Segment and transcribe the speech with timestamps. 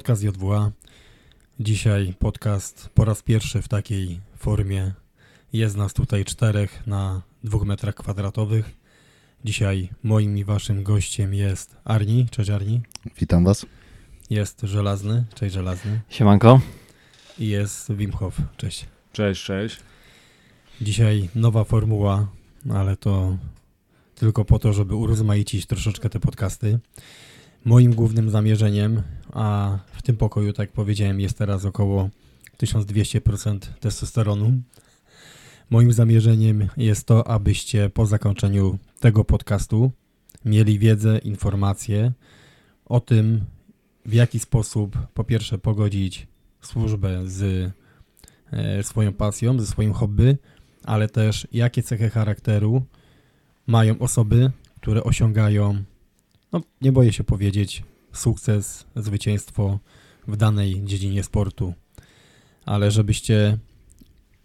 [0.00, 0.72] Podcast JWA.
[1.60, 4.92] Dzisiaj podcast po raz pierwszy w takiej formie.
[5.52, 8.70] Jest nas tutaj czterech na dwóch metrach kwadratowych.
[9.44, 12.26] Dzisiaj moim i waszym gościem jest Arni.
[12.30, 12.80] Cześć Arni.
[13.18, 13.66] Witam Was.
[14.30, 15.24] Jest Żelazny.
[15.34, 16.00] Cześć Żelazny.
[16.08, 16.60] Siemanko.
[17.38, 18.38] I jest Wim Hof.
[18.56, 18.86] Cześć.
[19.12, 19.80] Cześć, cześć.
[20.80, 22.28] Dzisiaj nowa formuła,
[22.70, 23.36] ale to
[24.14, 26.78] tylko po to, żeby urozmaicić troszeczkę te podcasty.
[27.64, 29.02] Moim głównym zamierzeniem,
[29.34, 32.10] a w tym pokoju, tak jak powiedziałem, jest teraz około
[32.62, 34.52] 1200% testosteronu.
[35.70, 39.92] Moim zamierzeniem jest to, abyście po zakończeniu tego podcastu
[40.44, 42.12] mieli wiedzę, informacje
[42.84, 43.44] o tym,
[44.06, 46.26] w jaki sposób po pierwsze pogodzić
[46.60, 47.72] służbę z
[48.52, 50.36] e, swoją pasją, ze swoim hobby,
[50.84, 52.82] ale też jakie cechy charakteru
[53.66, 54.50] mają osoby,
[54.80, 55.82] które osiągają,
[56.52, 59.78] no nie boję się powiedzieć, sukces, zwycięstwo
[60.28, 61.74] w danej dziedzinie sportu.
[62.66, 63.58] Ale żebyście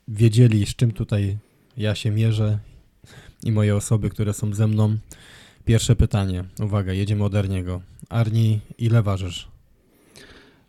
[0.08, 1.38] wiedzieli, z czym tutaj
[1.78, 2.60] ja się mierzę
[3.44, 4.98] i moje osoby, które są ze mną.
[5.66, 6.44] Pierwsze pytanie.
[6.64, 7.82] Uwaga, jedziemy od Arniego.
[8.10, 9.48] Arni, ile ważysz?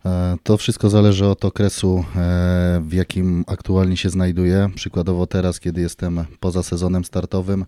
[0.05, 4.71] E, To wszystko zależy od okresu, e, w jakim aktualnie się znajduję.
[4.75, 7.65] Przykładowo teraz, kiedy jestem poza sezonem startowym,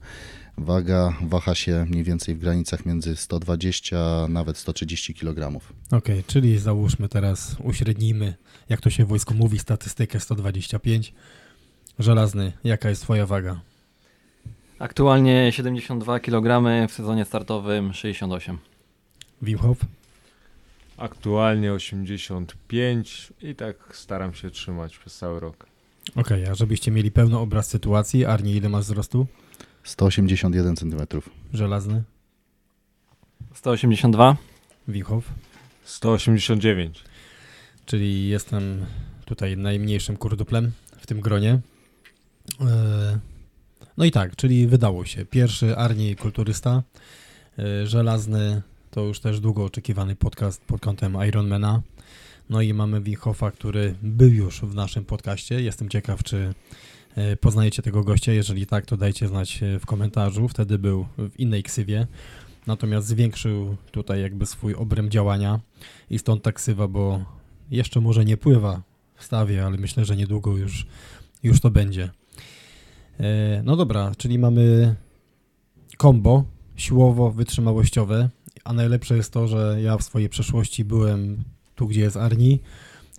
[0.59, 5.61] waga waha się mniej więcej w granicach między 120 a nawet 130 kg.
[5.91, 8.35] Okej, czyli załóżmy teraz, uśrednijmy,
[8.69, 11.15] jak to się w wojsku mówi, statystykę 125.
[11.99, 13.61] Żelazny, jaka jest twoja waga?
[14.79, 18.59] Aktualnie 72 kg, w sezonie startowym 68.
[19.43, 19.79] Wim Hof?
[20.97, 25.67] Aktualnie 85 i tak staram się trzymać przez cały rok.
[26.17, 29.27] Okej, a żebyście mieli pełny obraz sytuacji, Arni, ile masz wzrostu?
[29.89, 31.01] 181 cm.
[31.53, 32.03] Żelazny?
[33.55, 34.37] 182.
[34.89, 35.25] Wim Hof?
[35.85, 37.05] 189.
[37.87, 38.87] Czyli jestem
[39.25, 41.61] tutaj najmniejszym kurduplem w tym gronie.
[42.61, 43.19] E,
[43.97, 45.25] No i tak, czyli wydało się.
[45.25, 46.83] Pierwszy Arni kulturysta,
[47.59, 51.83] e, żelazny to już też długo oczekiwany podcast pod kątem Ironmana.
[52.51, 55.63] No i mamy Wichofa, który był już w naszym podcaście.
[55.63, 56.55] Jestem ciekaw, czy
[57.41, 58.33] poznajecie tego gościa.
[58.33, 60.49] Jeżeli tak, to dajcie znać e, w komentarzu.
[60.49, 62.07] Wtedy był w innej ksywie.
[62.67, 65.61] Natomiast zwiększył tutaj jakby swój obręb działania
[66.11, 67.25] i stąd ta ksywa, bo
[67.71, 68.83] jeszcze może nie pływa
[69.15, 70.87] w stawie, ale myślę, że niedługo już,
[71.43, 72.11] już to będzie.
[73.21, 74.95] E, No dobra, czyli mamy
[75.97, 76.45] kombo
[76.77, 78.29] siłowo-wytrzymałościowe,
[78.65, 82.61] a najlepsze jest to, że ja w swojej przeszłości byłem tu, gdzie jest Arni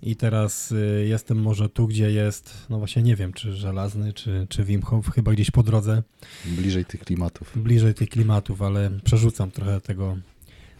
[0.02, 4.46] i teraz y, jestem może tu, gdzie jest, no właśnie nie wiem, czy Żelazny, czy,
[4.48, 6.02] czy Wim Hof, chyba gdzieś po drodze,
[6.44, 7.52] Bliżej tych klimatów.
[7.56, 10.16] bliżej tych klimatów, ale przerzucam trochę tego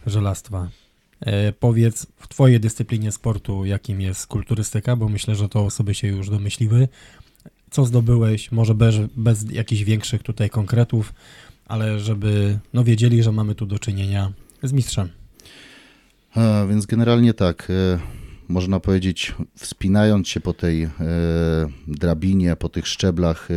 [0.05, 0.69] żelastwa.
[1.19, 6.07] E, powiedz w Twojej dyscyplinie sportu, jakim jest kulturystyka, bo myślę, że to osoby się
[6.07, 6.87] już domyśliły.
[7.71, 11.13] Co zdobyłeś, może bez, bez jakichś większych tutaj konkretów,
[11.65, 14.31] ale żeby no, wiedzieli, że mamy tu do czynienia
[14.63, 15.09] z mistrzem.
[16.35, 17.99] A, więc generalnie tak, e,
[18.51, 20.89] można powiedzieć, wspinając się po tej e,
[21.87, 23.53] drabinie, po tych szczeblach e,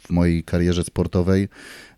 [0.00, 1.48] w mojej karierze sportowej,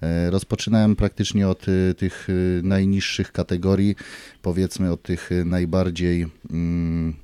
[0.00, 1.66] e, rozpoczynałem praktycznie od
[1.96, 2.28] tych
[2.62, 3.96] najniższych kategorii,
[4.42, 6.26] powiedzmy od tych najbardziej.
[6.50, 7.14] Mm,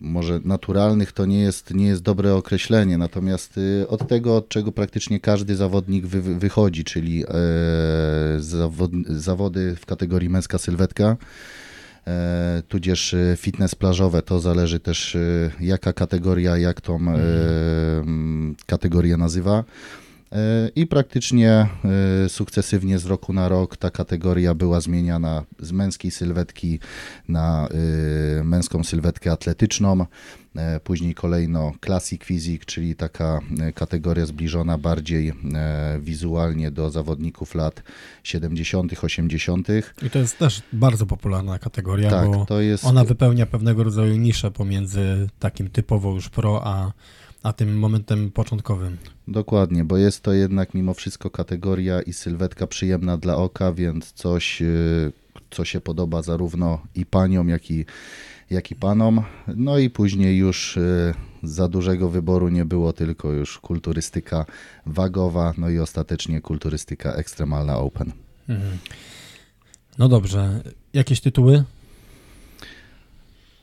[0.00, 5.20] może naturalnych to nie jest, nie jest dobre określenie, natomiast od tego, od czego praktycznie
[5.20, 7.24] każdy zawodnik wy, wy- wychodzi, czyli
[8.38, 11.16] zawod, zawody w kategorii męska sylwetka,
[12.68, 16.98] tudzież e, fitness plażowe, to zależy też e, jaka kategoria, jak tą e,
[17.98, 19.64] mm, kategorię nazywa.
[20.32, 21.50] E, I praktycznie
[22.24, 26.78] e, sukcesywnie z roku na rok ta kategoria była zmieniana z męskiej sylwetki
[27.28, 27.68] na
[28.44, 30.06] męską sylwetkę atletyczną.
[30.56, 35.34] E, Później kolejno Classic Physique, czyli taka e, kategoria zbliżona bardziej e,
[36.00, 37.82] wizualnie do zawodników lat
[38.22, 39.68] 70., 80.
[40.02, 42.84] I to jest też bardzo popularna kategoria, Tak, bo jest.
[42.84, 46.92] ona wypełnia pewnego rodzaju niszę pomiędzy takim typowo już pro, a,
[47.42, 48.96] a tym momentem początkowym.
[49.28, 54.62] Dokładnie, bo jest to jednak mimo wszystko kategoria i sylwetka przyjemna dla oka, więc coś,
[55.50, 57.84] co się podoba zarówno i paniom, jak i,
[58.50, 59.22] jak i panom.
[59.56, 64.46] No i później już y, za dużego wyboru nie było, tylko już kulturystyka
[64.86, 68.12] wagowa, no i ostatecznie kulturystyka ekstremalna open.
[68.48, 68.78] Mhm.
[69.98, 70.62] No dobrze,
[70.92, 71.64] jakieś tytuły?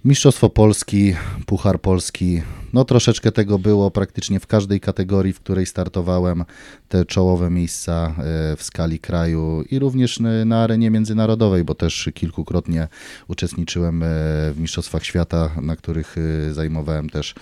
[0.06, 1.16] Mistrzostwo Polski,
[1.46, 2.42] Puchar Polski,
[2.74, 6.46] no troszeczkę tego było praktycznie w każdej kategorii, w której startowałem,
[6.90, 12.88] te czołowe miejsca e, w skali kraju i również na arenie międzynarodowej, bo też kilkukrotnie
[13.28, 14.08] uczestniczyłem e,
[14.52, 17.36] w Mistrzostwach Świata, na których e, zajmowałem też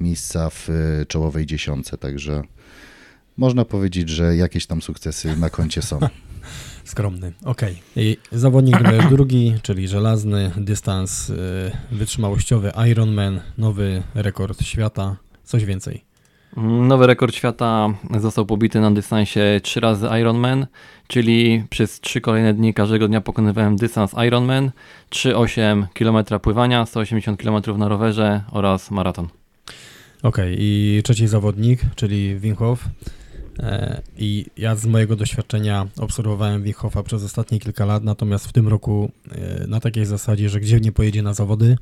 [0.00, 0.68] miejsca w
[1.08, 2.42] czołowej dziesiątce, także
[3.36, 5.98] można powiedzieć, że jakieś tam sukcesy na koncie są.
[6.84, 7.32] Skromny.
[7.44, 7.82] Okej.
[7.96, 11.36] I Zawodnik numer drugi, czyli żelazny dystans y,
[11.92, 15.16] wytrzymałościowy Ironman, nowy rekord świata.
[15.44, 16.08] Coś więcej.
[16.56, 20.66] Nowy rekord świata został pobity na dystansie 3 razy Ironman,
[21.06, 24.70] czyli przez 3 kolejne dni każdego dnia pokonywałem dystans Ironman,
[25.10, 29.28] 3,8 km pływania, 180 km na rowerze oraz maraton.
[30.22, 32.38] Okej, i trzeci zawodnik, czyli.
[32.42, 32.88] E,
[34.16, 38.68] I ja z mojego doświadczenia obserwowałem Wim Hofa przez ostatnie kilka lat, natomiast w tym
[38.68, 41.76] roku e, na takiej zasadzie, że gdzie nie pojedzie na zawody,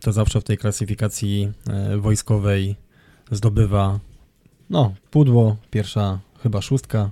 [0.00, 2.76] to zawsze w tej klasyfikacji e, wojskowej
[3.30, 4.00] zdobywa
[4.70, 7.10] no, pudło, pierwsza chyba szóstka.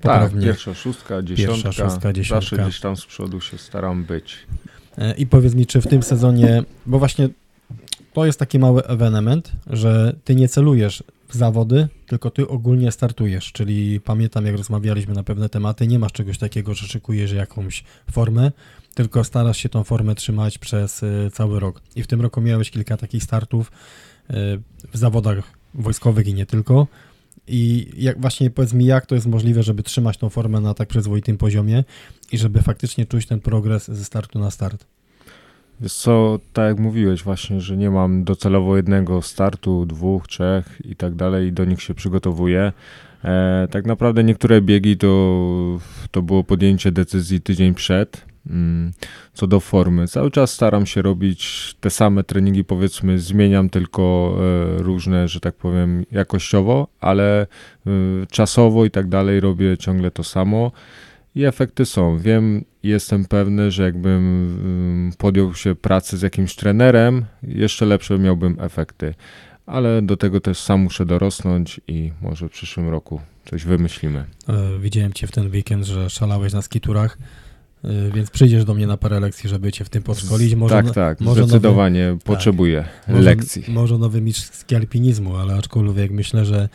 [0.00, 1.72] Tak, pierwsza szóstka, dziesiątka.
[1.72, 2.40] szóstka, dziesiątka.
[2.40, 4.36] Zawsze gdzieś tam z przodu się staram być.
[4.98, 7.28] E, I powiedz mi, czy w tym sezonie, bo właśnie
[8.12, 11.02] to jest taki mały ewenement, że ty nie celujesz
[11.34, 16.38] zawody, tylko ty ogólnie startujesz, czyli pamiętam jak rozmawialiśmy na pewne tematy, nie masz czegoś
[16.38, 18.52] takiego, że szykujesz jakąś formę,
[18.94, 21.82] tylko starasz się tą formę trzymać przez e, cały rok.
[21.96, 23.72] I w tym roku miałeś kilka takich startów
[24.30, 24.32] e,
[24.92, 25.44] w zawodach
[25.74, 26.86] wojskowych i nie tylko.
[27.48, 30.88] I jak właśnie powiedz mi, jak to jest możliwe, żeby trzymać tą formę na tak
[30.88, 31.84] przyzwoitym poziomie
[32.32, 34.86] i żeby faktycznie czuć ten progres ze startu na start?
[35.80, 40.96] Wiesz co, tak jak mówiłeś właśnie, że nie mam docelowo jednego startu, dwóch, trzech i
[40.96, 42.72] tak dalej i do nich się przygotowuję.
[43.24, 45.78] E, tak naprawdę niektóre biegi to,
[46.10, 48.26] to było podjęcie decyzji tydzień przed.
[48.50, 48.92] Mm,
[49.34, 54.34] Co do formy, cały czas staram się robić te same treningi, powiedzmy, zmieniam tylko
[54.78, 57.46] e, różne, że tak powiem, jakościowo, ale e,
[58.30, 60.72] czasowo i tak dalej robię ciągle to samo.
[61.36, 62.18] I efekty są.
[62.18, 64.22] Wiem, jestem pewny, że jakbym
[64.64, 69.14] ym, podjął się pracy z jakimś trenerem, jeszcze lepsze miałbym efekty.
[69.66, 74.24] Ale do tego też sam muszę dorosnąć i może w przyszłym roku coś wymyślimy.
[74.48, 77.18] E, Widziałem cię w ten weekend, że szalałeś na skiturach,
[77.84, 80.54] e, więc przyjdziesz do mnie na parę lekcji, żeby cię w tym podszkolić.
[80.54, 83.64] Może, tak, no- tak, może zdecydowanie potrzebuję może, lekcji.
[83.68, 86.68] Może nowy mistrz alpinizmu, ale aczkolwiek myślę, że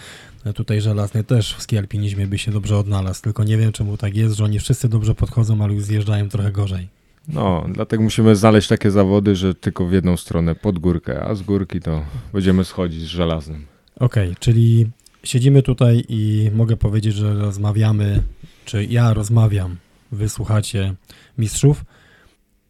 [0.56, 3.22] tutaj żelazny też w ski alpinizmie by się dobrze odnalazł.
[3.22, 6.52] Tylko nie wiem, czemu tak jest, że oni wszyscy dobrze podchodzą, ale już zjeżdżają trochę
[6.52, 6.88] gorzej.
[7.28, 11.42] No, dlatego musimy znaleźć takie zawody, że tylko w jedną stronę pod górkę, a z
[11.42, 13.66] górki to będziemy schodzić z żelaznym.
[14.00, 14.88] Okej, czyli
[15.24, 18.24] siedzimy tutaj i mogę powiedzieć, że rozmawiamy,
[18.66, 19.78] czy ja rozmawiam,
[20.12, 20.96] wy słuchacie
[21.38, 21.86] mistrzów.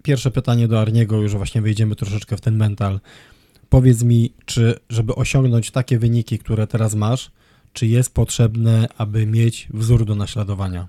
[0.04, 3.00] Pierwsze pytanie do Arniego, już właśnie wejdziemy troszeczkę w ten mental.
[3.70, 7.32] Powiedz mi, czy żeby osiągnąć takie wyniki, które teraz masz,
[7.74, 10.88] czy jest potrzebne, aby mieć wzór do naśladowania?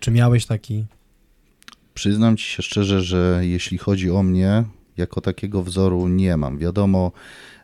[0.00, 0.84] Czy miałeś taki?
[1.94, 4.64] Przyznam ci się szczerze, że jeśli chodzi o mnie,
[4.96, 6.58] jako takiego wzoru nie mam.
[6.58, 7.12] Wiadomo,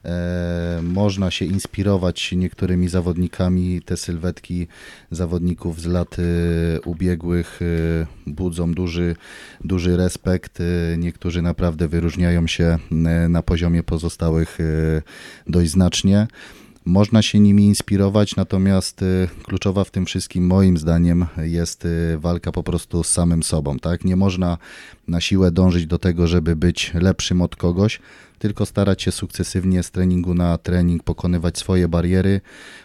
[0.04, 3.82] e, można się inspirować niektórymi zawodnikami.
[3.82, 4.66] Te sylwetki
[5.10, 6.22] zawodników z lat e,
[6.80, 9.16] ubiegłych e, budzą duży,
[9.64, 10.58] duży respekt.
[10.60, 12.78] E, niektórzy naprawdę wyróżniają się e,
[13.28, 14.64] na poziomie pozostałych e,
[15.46, 16.26] dość znacznie.
[16.84, 22.52] Można się nimi inspirować, natomiast y, kluczowa w tym wszystkim moim zdaniem jest y, walka
[22.52, 24.04] po prostu z samym sobą, tak?
[24.04, 24.58] Nie można
[25.10, 28.00] na siłę dążyć do tego, żeby być lepszym od kogoś,
[28.38, 32.40] tylko starać się sukcesywnie z treningu na trening pokonywać swoje bariery,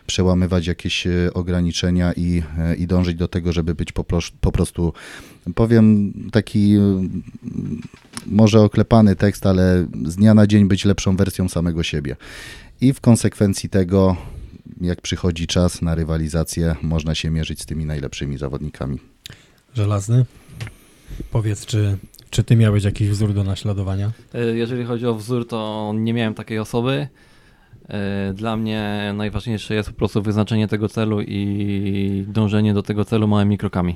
[0.07, 4.51] przełamywać jakieś y, ograniczenia i, y, i dążyć do tego, żeby być po, pros- po
[4.51, 4.93] prostu,
[5.55, 6.81] powiem taki y,
[8.25, 12.15] może oklepany tekst, ale z dnia na dzień być lepszą wersją samego siebie.
[12.81, 14.17] I w konsekwencji tego,
[14.81, 18.99] jak przychodzi czas na rywalizację, można się mierzyć z tymi najlepszymi zawodnikami.
[19.73, 20.25] Żelazny?
[21.31, 21.97] Powiedz, czy,
[22.35, 24.11] czy ty miałeś jakiś wzór do naśladowania?
[24.33, 27.07] E, Jeżeli chodzi o wzór, to nie miałem takiej osoby.
[27.89, 33.27] E, Dla mnie najważniejsze jest po prostu wyznaczenie tego celu i dążenie do tego celu
[33.27, 33.95] małymi krokami.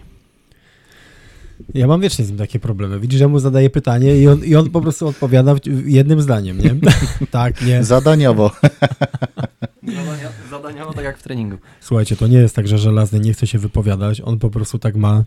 [1.74, 3.00] Ja mam wiecznie z nim takie problemy.
[3.00, 5.56] Widzisz, że mu zadaję pytanie i on, i on po prostu odpowiada
[5.86, 6.76] jednym zdaniem, nie?
[7.32, 7.84] tak, nie.
[7.84, 8.52] Zadaniowo.
[9.96, 11.58] Zadania, zadaniowo tak jak w treningu.
[11.82, 14.22] Słuchajcie, to nie jest tak, że żelazny nie chce się wypowiadać.
[14.22, 15.24] On po prostu tak ma,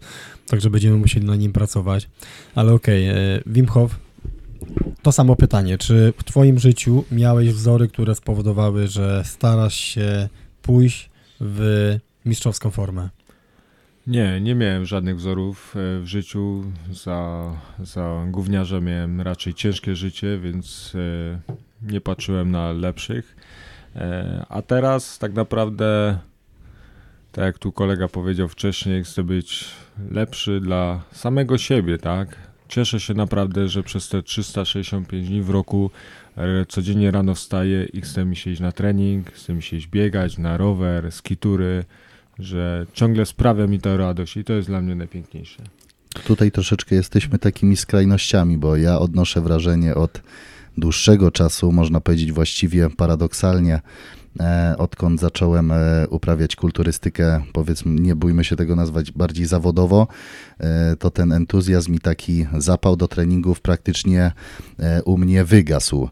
[0.46, 2.08] także będziemy musieli na nim pracować.
[2.54, 3.14] Ale okej, e,
[3.46, 3.96] Wim Hof,
[5.02, 5.78] to samo pytanie.
[5.78, 10.28] Czy w twoim życiu miałeś wzory, które spowodowały, że starasz się
[10.62, 13.08] pójść w mistrzowską formę?
[14.06, 16.64] Nie, nie miałem żadnych wzorów e, w życiu.
[16.92, 17.50] Za,
[17.82, 21.52] za gówniarza miałem raczej ciężkie życie, więc e,
[21.92, 23.36] nie patrzyłem na lepszych.
[23.96, 26.18] E, a teraz tak naprawdę,
[27.32, 29.64] tak jak tu kolega powiedział wcześniej, chcę być
[30.10, 32.36] lepszy dla samego siebie, tak?
[32.68, 35.90] Cieszę się naprawdę, że przez te 365 dni w roku
[36.68, 40.38] codziennie rano wstaję i chcę mi się iść na trening, chcę mi się iść biegać
[40.38, 41.84] na rower, skitury,
[42.38, 45.62] że ciągle sprawia mi to radość i to jest dla mnie najpiękniejsze.
[46.26, 50.22] Tutaj troszeczkę jesteśmy takimi skrajnościami, bo ja odnoszę wrażenie od
[50.78, 53.80] dłuższego czasu, można powiedzieć właściwie paradoksalnie,
[54.40, 60.06] e, odkąd zacząłem e, uprawiać kulturystykę, powiedzmy, nie bójmy się tego nazwać bardziej zawodowo,
[60.58, 64.32] e, to ten entuzjazm i taki zapał do treningów praktycznie
[65.04, 66.08] u mnie wygasł.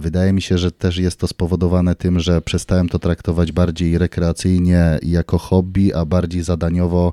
[0.00, 4.98] Wydaje mi się, że też jest to spowodowane tym, że przestałem to traktować bardziej rekreacyjnie
[5.02, 7.12] jako hobby, a bardziej zadaniowo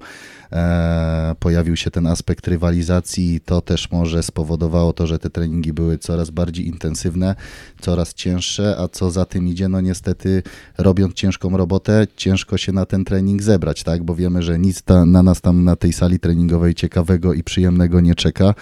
[1.39, 5.98] pojawił się ten aspekt rywalizacji i to też może spowodowało to, że te treningi były
[5.98, 7.36] coraz bardziej intensywne,
[7.81, 10.43] coraz cięższe, a co za tym idzie, no niestety
[10.77, 15.05] robiąc ciężką robotę, ciężko się na ten trening zebrać, tak, bo wiemy, że nic ta,
[15.05, 18.53] na nas tam na tej sali treningowej ciekawego i przyjemnego nie czeka,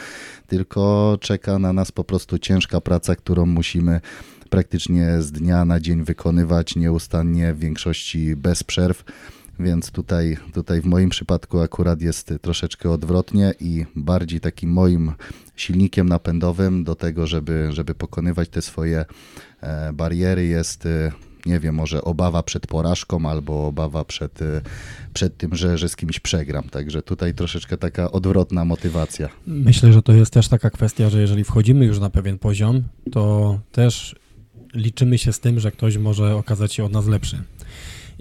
[0.47, 4.01] tylko czeka na nas po prostu ciężka praca, którą musimy
[4.49, 9.03] praktycznie z dnia na dzień wykonywać nieustannie, w większości bez przerw.
[9.59, 15.11] Więc tutaj, tutaj w moim przypadku akurat jest troszeczkę odwrotnie i bardziej takim moim
[15.55, 19.05] silnikiem napędowym do tego, żeby, żeby pokonywać te swoje
[19.61, 21.11] e, bariery jest e,
[21.45, 24.61] nie wiem, może obawa przed porażką albo obawa przed, e,
[25.13, 26.63] przed tym, że, że z kimś przegram.
[26.63, 29.29] Także tutaj troszeczkę taka odwrotna motywacja.
[29.47, 33.59] Myślę, że to jest też taka kwestia, że jeżeli wchodzimy już na pewien poziom, to
[33.71, 34.15] też
[34.73, 37.43] liczymy się z tym, że ktoś może okazać się od nas lepszy.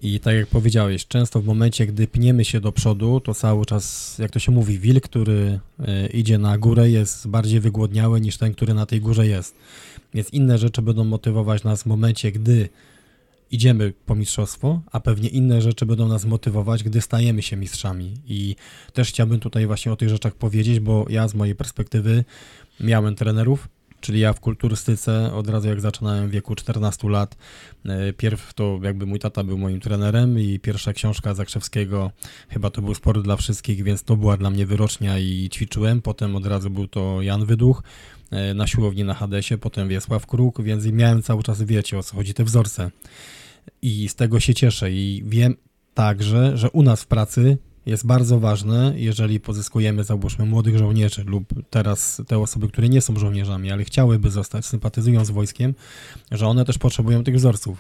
[0.03, 4.19] I tak jak powiedziałeś, często w momencie, gdy pniemy się do przodu, to cały czas,
[4.19, 8.55] jak to się mówi, wilk, który e, idzie na górę, jest bardziej wygłodniały niż ten,
[8.55, 9.55] który na tej górze jest.
[10.15, 12.69] Więc inne rzeczy będą motywować nas w momencie, gdy
[13.51, 18.15] idziemy po mistrzostwo, a pewnie inne rzeczy będą nas motywować, gdy stajemy się mistrzami.
[18.29, 18.57] I
[18.93, 22.25] też chciałbym tutaj właśnie o tych rzeczach powiedzieć, bo ja z mojej perspektywy
[22.81, 23.69] miałem trenerów,
[24.01, 27.37] Czyli ja w kulturystyce od razu jak zaczynałem w wieku 14 lat,
[27.85, 32.11] e, pierw to jakby mój tata był moim trenerem i pierwsza książka Zakrzewskiego
[32.49, 36.03] chyba to był sport dla wszystkich, więc to była dla mnie wyrocznia i ćwiczyłem.
[36.03, 37.83] Potem od razu był to Jan Wyduch
[38.31, 42.17] e, na siłowni na Hadesie, potem Wiesław Kruk, więc miałem cały czas, wiecie o co
[42.17, 42.91] chodzi, te wzorce.
[43.83, 45.57] I z tego się cieszę i wiem
[45.95, 47.59] także, że u nas w pracy
[47.91, 53.19] jest bardzo ważne, jeżeli pozyskujemy, załóżmy, młodych żołnierzy lub teraz te osoby, które nie są
[53.19, 55.75] żołnierzami, ale chciałyby zostać, sympatyzują z wojskiem,
[56.31, 57.79] że one też potrzebują tych wzorców.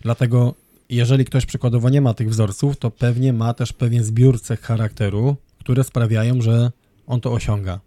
[0.00, 0.54] Dlatego,
[0.88, 5.36] jeżeli ktoś przykładowo nie ma tych wzorców, to pewnie ma też pewien zbiór cech charakteru,
[5.58, 6.70] które sprawiają, że
[7.06, 7.80] on to osiąga.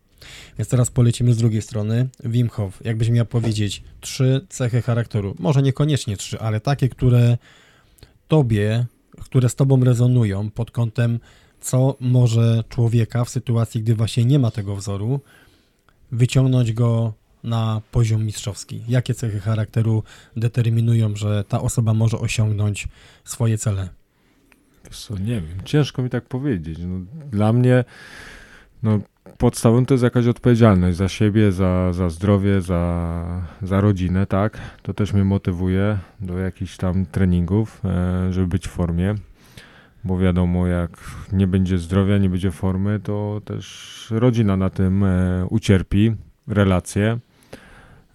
[0.58, 2.10] Więc teraz polecimy z drugiej strony.
[2.24, 7.38] Wim Hof, jakbyś miał powiedzieć trzy cechy charakteru, może niekoniecznie trzy, ale takie, które
[8.28, 8.86] tobie
[9.20, 11.20] które z tobą rezonują pod kątem,
[11.62, 15.20] co może człowieka w sytuacji, gdy właśnie nie ma tego wzoru,
[16.12, 18.82] wyciągnąć go na poziom mistrzowski?
[18.88, 20.04] Jakie cechy charakteru
[20.38, 22.88] determinują, że ta osoba może osiągnąć
[23.24, 23.90] swoje cele?
[24.92, 26.80] Co, nie wiem, ciężko mi tak powiedzieć.
[26.80, 27.00] No,
[27.32, 27.84] dla mnie
[28.84, 29.00] no,
[29.38, 34.58] podstawą to jest jakaś odpowiedzialność za siebie, za, za zdrowie, za, za rodzinę, tak?
[34.82, 39.16] To też mnie motywuje do jakichś tam treningów, e, żeby być w formie,
[40.04, 40.92] bo wiadomo, jak
[41.32, 46.16] nie będzie zdrowia, nie będzie formy, to też rodzina na tym e, ucierpi,
[46.48, 47.20] relacje.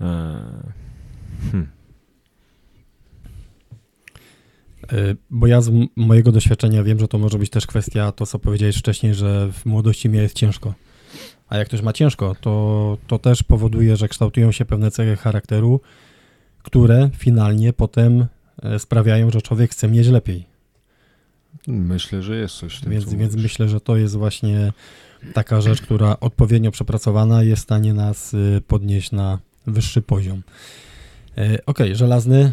[0.01, 0.41] E,
[1.53, 1.69] hmm.
[5.31, 8.77] Bo ja z mojego doświadczenia wiem, że to może być też kwestia to, co powiedziałeś
[8.77, 10.75] wcześniej, że w młodości mi jest ciężko.
[11.49, 15.81] A jak ktoś ma ciężko, to, to też powoduje, że kształtują się pewne cechy charakteru,
[16.63, 18.27] które finalnie potem
[18.63, 20.47] e, sprawiają, że człowiek chce mieć lepiej.
[21.67, 22.93] Myślę, że jest coś w tym.
[22.93, 24.73] Więc, więc myślę, że to jest właśnie
[25.35, 30.43] taka rzecz, która odpowiednio przepracowana jest w stanie nas e, podnieść na wyższy poziom.
[31.39, 32.53] E, ok, żelazny.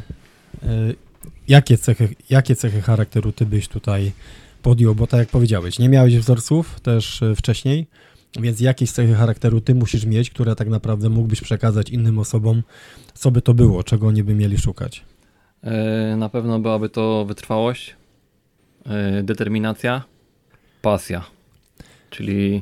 [1.47, 4.11] Jakie cechy, jakie cechy charakteru ty byś tutaj
[4.61, 4.95] podjął?
[4.95, 7.87] Bo tak jak powiedziałeś, nie miałeś wzorców też wcześniej.
[8.39, 12.63] Więc jakieś cechy charakteru ty musisz mieć, które tak naprawdę mógłbyś przekazać innym osobom,
[13.13, 15.03] co by to było, czego oni by mieli szukać.
[15.63, 17.95] E, na pewno byłaby to wytrwałość,
[18.85, 20.03] e, determinacja,
[20.81, 21.23] pasja.
[22.09, 22.61] Czyli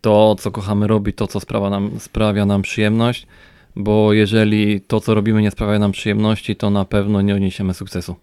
[0.00, 3.26] to, co kochamy robić, to, co sprawia nam, sprawia nam przyjemność,
[3.76, 8.16] bo jeżeli to, co robimy, nie sprawia nam przyjemności, to na pewno nie odniesiemy sukcesu.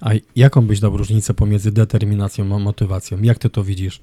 [0.00, 3.22] A jaką byś dał różnicę pomiędzy determinacją a motywacją?
[3.22, 4.00] Jak ty to widzisz?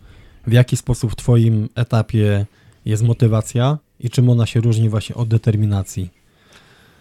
[0.47, 2.45] W jaki sposób w twoim etapie
[2.85, 6.09] jest motywacja i czym ona się różni właśnie od determinacji?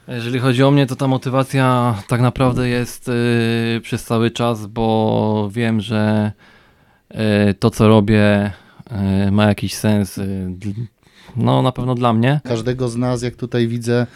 [0.09, 5.49] Jeżeli chodzi o mnie, to ta motywacja tak naprawdę jest y, przez cały czas, bo
[5.53, 6.33] wiem, że
[7.51, 8.53] y, to co robię
[9.27, 10.19] y, ma jakiś sens.
[10.19, 10.49] y,
[11.37, 12.41] no na pewno dla mnie.
[12.45, 14.07] Każdego z nas, jak tutaj widzę,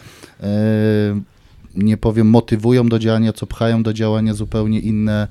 [1.75, 5.27] nie powiem motywują do działania, co pchają do działania zupełnie inne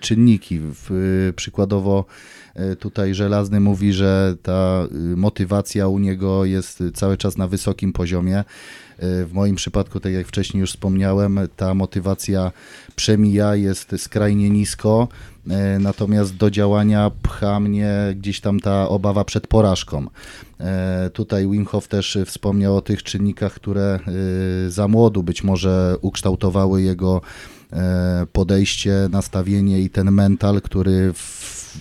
[0.00, 0.58] czynniki.
[0.60, 0.90] W,
[1.28, 2.04] e, przykładowo
[2.54, 8.38] e, tutaj Żelazny mówi, że ta motywacja u niego jest cały czas na wysokim poziomie.
[8.38, 8.44] E,
[9.24, 12.52] W moim przypadku, tak jak wcześniej już wspomniałem, ta motywacja
[12.96, 15.08] przemija, jest skrajnie nisko,
[15.50, 20.06] e, natomiast do działania pcha mnie gdzieś tam ta obawa przed porażką.
[20.60, 23.98] E, Tutaj Wim Hof też wspomniał o tych czynnikach, które
[24.66, 27.57] e, za młodu być może ukształtowały jego e,
[28.32, 31.18] podejście, nastawienie i ten mental, który w,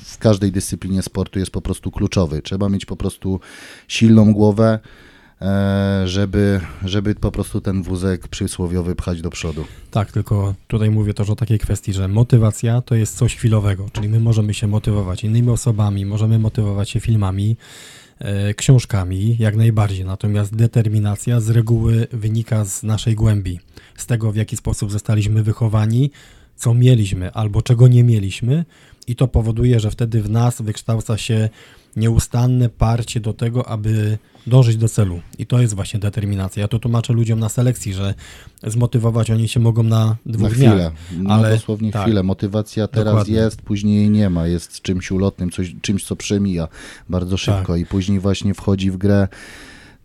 [0.05, 2.41] w każdej dyscyplinie sportu jest po prostu kluczowy.
[2.41, 3.39] Trzeba mieć po prostu
[3.87, 4.79] silną głowę,
[5.41, 9.65] e, żeby, żeby po prostu ten wózek przysłowiowy pchać do przodu.
[9.91, 14.09] Tak, tylko tutaj mówię też o takiej kwestii, że motywacja to jest coś chwilowego, czyli
[14.09, 17.96] my możemy się motywować innymi osobami, możemy motywować się filmami, e,
[18.55, 20.05] książkami, jak najbardziej.
[20.05, 23.59] Natomiast determinacja z reguły wynika z naszej głębi,
[23.97, 26.11] z tego w jaki sposób zostaliśmy wychowani,
[26.55, 28.65] co mieliśmy albo czego nie mieliśmy,
[29.07, 31.49] i to powoduje, że wtedy w nas wykształca się
[31.97, 35.21] nieustanne parcie do tego, aby dążyć do celu.
[35.37, 36.61] I to jest właśnie determinacja.
[36.61, 38.13] Ja to tłumaczę ludziom na selekcji, że
[38.67, 40.71] zmotywować oni się mogą na dwóch Na dniach.
[40.73, 42.01] chwilę, no ale- dosłownie tak.
[42.01, 42.23] chwilę.
[42.23, 43.33] Motywacja teraz Dokładnie.
[43.35, 46.67] jest, później jej nie ma, jest czymś ulotnym, coś, czymś, co przemija
[47.09, 47.81] bardzo szybko Tak.
[47.81, 49.27] i później właśnie wchodzi w grę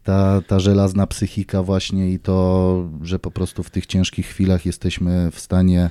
[0.04, 5.30] ta, ta żelazna psychika właśnie i to, że po prostu w tych ciężkich chwilach jesteśmy
[5.30, 5.90] w stanie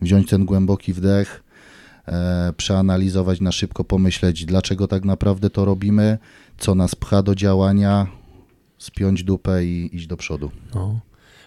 [0.00, 1.42] wziąć ten głęboki wdech,
[2.56, 6.18] przeanalizować na szybko, pomyśleć, dlaczego tak naprawdę to robimy,
[6.58, 8.06] co nas pcha do działania,
[8.78, 10.50] spiąć dupę i iść do przodu.
[10.74, 11.00] No.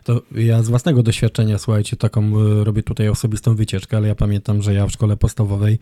[0.03, 4.61] To ja z własnego doświadczenia, słuchajcie, taką e, robię tutaj osobistą wycieczkę, ale ja pamiętam,
[4.61, 5.79] że ja w szkole podstawowej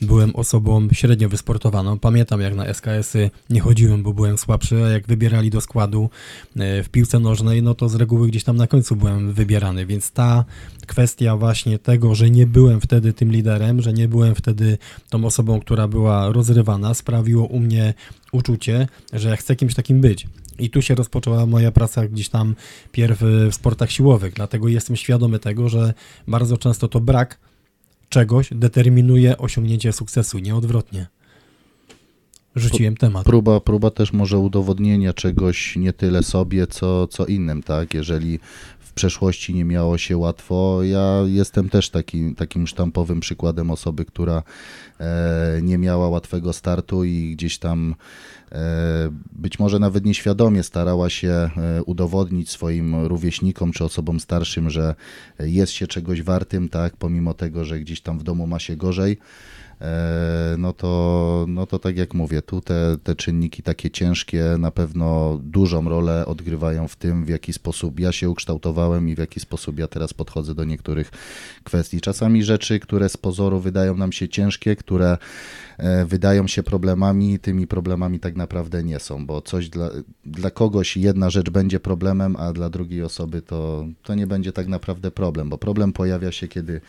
[0.00, 1.98] byłem osobą średnio wysportowaną.
[1.98, 6.10] Pamiętam, jak na SKS-y nie chodziłem, bo byłem słabszy, a jak wybierali do składu
[6.56, 10.10] e, w piłce nożnej, no to z reguły gdzieś tam na końcu byłem wybierany, więc
[10.10, 10.44] ta
[10.86, 14.78] kwestia właśnie tego, że nie byłem wtedy tym liderem, że nie byłem wtedy
[15.10, 17.94] tą osobą, która była rozrywana, sprawiło u mnie
[18.32, 20.26] uczucie, że ja chcę kimś takim być.
[20.58, 22.54] I tu się rozpoczęła moja praca gdzieś tam
[22.92, 25.94] pierw w sportach siłowych, dlatego jestem świadomy tego, że
[26.28, 27.38] bardzo często to brak
[28.08, 31.06] czegoś determinuje osiągnięcie sukcesu, nie odwrotnie.
[32.56, 33.24] Rzuciłem temat.
[33.24, 37.94] Próba, próba też może udowodnienia czegoś nie tyle sobie, co, co innym, tak?
[37.94, 38.38] Jeżeli
[38.92, 44.42] w przeszłości nie miało się łatwo, ja jestem też taki, takim sztampowym przykładem osoby, która
[45.00, 47.94] e, nie miała łatwego startu i gdzieś tam
[48.52, 51.50] e, być może nawet nieświadomie starała się e,
[51.86, 54.94] udowodnić swoim rówieśnikom czy osobom starszym, że
[55.38, 56.96] jest się czegoś wartym, tak?
[56.96, 59.18] Pomimo tego, że gdzieś tam w domu ma się gorzej.
[59.82, 64.70] E, no to, no to tak jak mówię, tu te, te czynniki takie ciężkie na
[64.70, 69.40] pewno dużą rolę odgrywają w tym, w jaki sposób ja się ukształtowałem i w jaki
[69.40, 71.10] sposób ja teraz podchodzę do niektórych
[71.64, 72.00] kwestii.
[72.00, 75.18] Czasami rzeczy, które z pozoru wydają nam się ciężkie, które
[75.78, 79.90] e, wydają się problemami, tymi problemami tak naprawdę nie są, bo coś dla,
[80.24, 84.66] dla kogoś jedna rzecz będzie problemem, a dla drugiej osoby to, to nie będzie tak
[84.66, 86.80] naprawdę problem, bo problem pojawia się, kiedy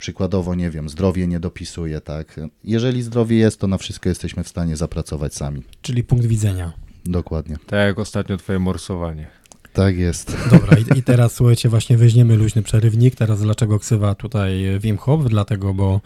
[0.00, 2.40] przykładowo, nie wiem, zdrowie nie dopisuje, tak?
[2.64, 5.62] Jeżeli zdrowie jest, to na wszystko jesteśmy w stanie zapracować sami.
[5.82, 6.72] Czyli punkt widzenia.
[7.04, 7.56] Dokładnie.
[7.66, 9.26] Tak jak ostatnio twoje morsowanie.
[9.72, 10.36] Tak jest.
[10.50, 13.16] Dobra, i, i teraz słuchajcie, właśnie weźmiemy luźny przerywnik.
[13.16, 15.24] Teraz dlaczego ksywa tutaj Wim Hof?
[15.28, 16.00] Dlatego, bo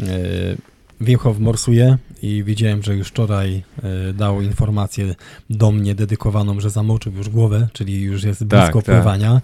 [0.00, 0.06] e,
[1.00, 5.14] Wim Hof morsuje i widziałem, że już wczoraj e, dał informację
[5.50, 8.84] do mnie dedykowaną, że zamoczył już głowę, czyli już jest blisko tak.
[8.84, 9.40] pływania.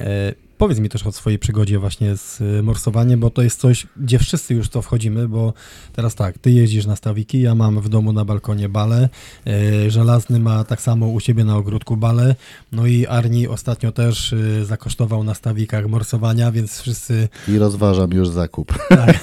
[0.00, 3.86] E, Powiedz mi też o swojej przygodzie właśnie z e, morsowaniem, bo to jest coś,
[3.96, 5.52] gdzie wszyscy już to wchodzimy, bo
[5.92, 9.08] teraz tak, ty jeździsz na stawiki, ja mam w domu na balkonie bale,
[9.46, 12.34] e, Żelazny ma tak samo u siebie na ogródku bale,
[12.72, 18.28] no i Arni ostatnio też e, zakosztował na stawikach morsowania, więc wszyscy, I rozważam już
[18.28, 18.72] zakup.
[18.88, 19.16] tak,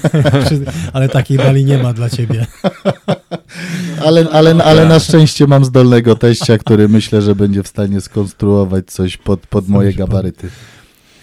[0.93, 2.45] ale takiej bali nie ma dla ciebie.
[4.05, 8.85] Ale, ale, ale na szczęście mam zdolnego teścia, który myślę, że będzie w stanie skonstruować
[8.91, 10.49] coś pod, pod moje gabaryty.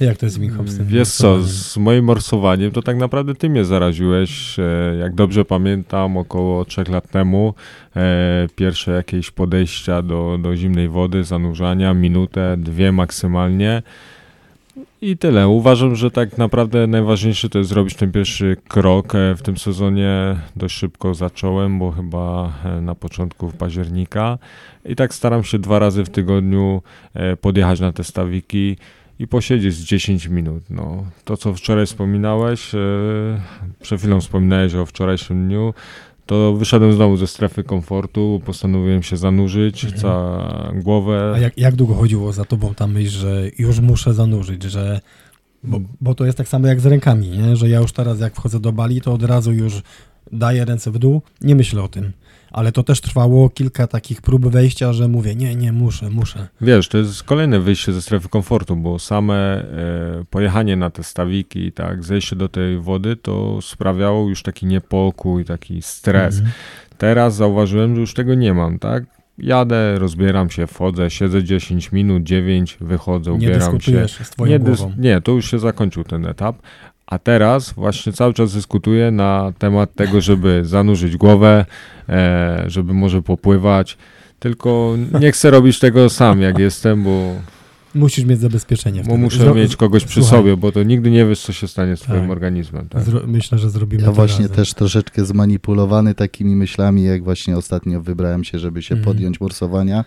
[0.00, 3.64] Jak to jest z tym Wiesz co, z moim morsowaniem to tak naprawdę ty mnie
[3.64, 4.58] zaraziłeś.
[4.58, 7.54] E, Jak dobrze pamiętam, około trzech lat temu
[7.96, 13.82] e, pierwsze jakieś podejścia do, do zimnej wody, zanurzania, minutę, dwie maksymalnie.
[15.02, 15.48] I tyle.
[15.48, 19.14] Uważam, że tak naprawdę najważniejsze to jest zrobić ten pierwszy krok.
[19.14, 24.38] E, w tym sezonie dość szybko zacząłem, bo chyba na początku października.
[24.84, 26.82] I tak staram się dwa razy w tygodniu
[27.40, 28.76] podjechać na te stawiki
[29.18, 30.62] i posiedzieć z 10 minut.
[30.70, 32.72] No, to, co wczoraj wspominałeś,
[33.80, 35.74] przed chwilą wspominałeś o wczorajszym dniu,
[36.26, 40.02] to wyszedłem znowu ze strefy komfortu, postanowiłem się zanurzyć, mhm.
[40.02, 41.32] całą głowę.
[41.36, 45.00] A jak, jak długo chodziło za tobą ta myśl, że już muszę zanurzyć, że
[45.64, 47.56] bo, bo to jest tak samo jak z rękami, nie?
[47.56, 49.82] że ja już teraz jak wchodzę do bali, to od razu już
[50.32, 52.12] daję ręce w dół, nie myślę o tym
[52.50, 56.48] ale to też trwało kilka takich prób wejścia, że mówię, nie, nie, muszę, muszę.
[56.60, 61.72] Wiesz, to jest kolejne wyjście ze strefy komfortu, bo same e, pojechanie na te stawiki,
[61.72, 66.34] tak, zejście do tej wody, to sprawiało już taki niepokój, taki stres.
[66.34, 66.52] Mhm.
[66.98, 69.04] Teraz zauważyłem, że już tego nie mam, tak?
[69.38, 74.08] Jadę, rozbieram się, wchodzę, siedzę 10 minut, 9, wychodzę, ubieram nie się.
[74.08, 74.92] z twoją nie, głową.
[74.98, 76.56] nie, to już się zakończył ten etap.
[77.10, 81.64] A teraz właśnie cały czas dyskutuję na temat tego, żeby zanurzyć głowę,
[82.08, 83.98] e, żeby może popływać.
[84.38, 87.34] Tylko nie chcę robić tego sam, jak jestem, bo.
[87.94, 89.02] Musisz mieć zabezpieczenie.
[89.06, 89.54] Bo muszę Zro...
[89.54, 90.38] mieć kogoś przy Słuchaj.
[90.38, 92.30] sobie, bo to nigdy nie wiesz, co się stanie z Twoim tak.
[92.30, 92.88] organizmem.
[92.88, 93.02] Tak?
[93.02, 93.20] Zro...
[93.26, 94.56] Myślę, że zrobimy Ja właśnie razem.
[94.56, 99.04] też troszeczkę zmanipulowany takimi myślami, jak właśnie ostatnio wybrałem się, żeby się mm.
[99.04, 100.04] podjąć morsowania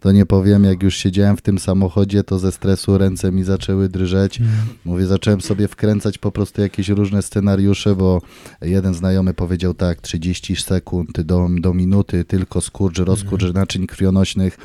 [0.00, 3.88] to nie powiem, jak już siedziałem w tym samochodzie, to ze stresu ręce mi zaczęły
[3.88, 4.40] drżeć.
[4.40, 4.52] Mm.
[4.84, 8.22] Mówię, zacząłem sobie wkręcać po prostu jakieś różne scenariusze, bo
[8.62, 13.54] jeden znajomy powiedział tak, 30 sekund do, do minuty, tylko skurcz, rozkurcz mm.
[13.54, 14.58] naczyń krwionośnych,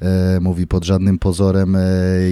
[0.00, 1.80] e, mówi pod żadnym pozorem e,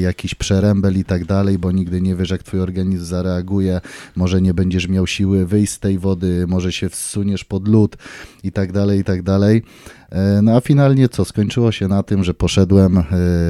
[0.00, 3.80] jakiś przerębel i tak dalej, bo nigdy nie wiesz, jak twój organizm zareaguje,
[4.16, 7.96] może nie będziesz miał siły wyjść z tej wody, może się wsuniesz pod lód
[8.42, 9.62] i tak dalej, i tak dalej.
[10.10, 11.24] E, no a finalnie co?
[11.24, 13.04] Skończyło się na tym, że poszedłem, e,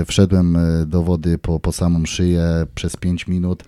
[0.06, 2.42] wszedłem e, do wody po, po samą szyję
[2.74, 3.64] przez 5 minut,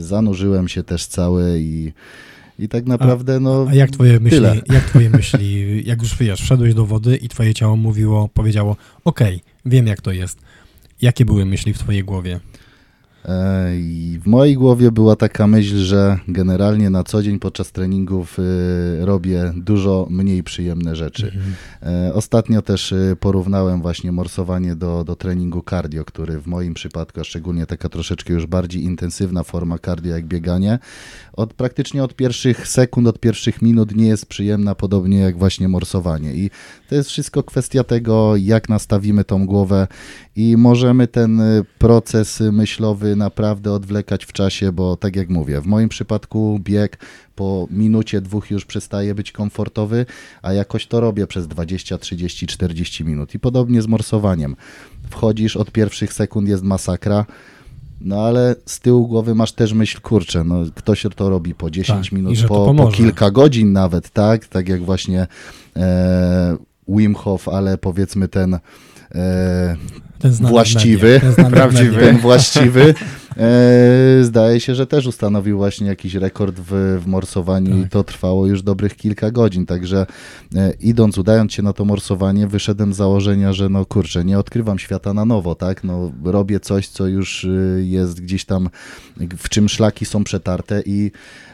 [0.00, 1.92] zanurzyłem się też cały i,
[2.58, 4.56] i tak naprawdę no A jak twoje myśli, tyle.
[4.74, 9.36] jak twoje myśli, jak już wiesz, wszedłeś do wody i twoje ciało mówiło, powiedziało, okej,
[9.36, 10.38] okay, wiem jak to jest.
[11.02, 12.40] Jakie były myśli w twojej głowie?
[13.26, 18.38] E, I w mojej głowie była taka myśl, że generalnie na co dzień podczas treningów
[18.38, 21.26] e, robię dużo mniej przyjemne rzeczy.
[21.26, 21.54] Mhm.
[21.82, 27.24] E, ostatnio też porównałem właśnie morsowanie do, do treningu cardio, który w moim przypadku, a
[27.24, 30.78] szczególnie taka troszeczkę już bardziej intensywna forma cardio jak bieganie,
[31.32, 36.34] od praktycznie od pierwszych sekund, od pierwszych minut nie jest przyjemna, podobnie jak właśnie morsowanie.
[36.34, 36.50] I
[36.88, 39.86] to jest wszystko kwestia tego, jak nastawimy tą głowę
[40.36, 41.42] i możemy ten
[41.78, 46.98] proces myślowy naprawdę odwlekać w czasie, bo tak jak mówię, w moim przypadku bieg
[47.34, 50.06] po minucie, dwóch już przestaje być komfortowy,
[50.42, 53.34] a jakoś to robię przez 20, 30, 40 minut.
[53.34, 54.56] I podobnie z morsowaniem.
[55.10, 57.26] Wchodzisz, od pierwszych sekund jest masakra,
[58.00, 62.06] no ale z tyłu głowy masz też myśl, kurczę, no ktoś to robi po 10
[62.06, 64.46] tak, minut, po, po, kilka godzin nawet, tak?
[64.46, 65.26] Tak jak właśnie
[65.76, 66.56] e,
[66.88, 68.58] Wim Hof, ale powiedzmy ten
[70.18, 72.94] ten właściwy, ten prawdziwy, ten właściwy,
[73.36, 77.86] e, zdaje się, że też ustanowił właśnie jakiś rekord w, w morsowaniu tak.
[77.86, 80.06] i to trwało już dobrych kilka godzin, także
[80.56, 84.78] e, idąc, udając się na to morsowanie, wyszedłem z założenia, że no kurczę, nie odkrywam
[84.78, 88.68] świata na nowo, tak, no robię coś, co już y, jest gdzieś tam,
[89.38, 91.45] w czym szlaki są przetarte i E,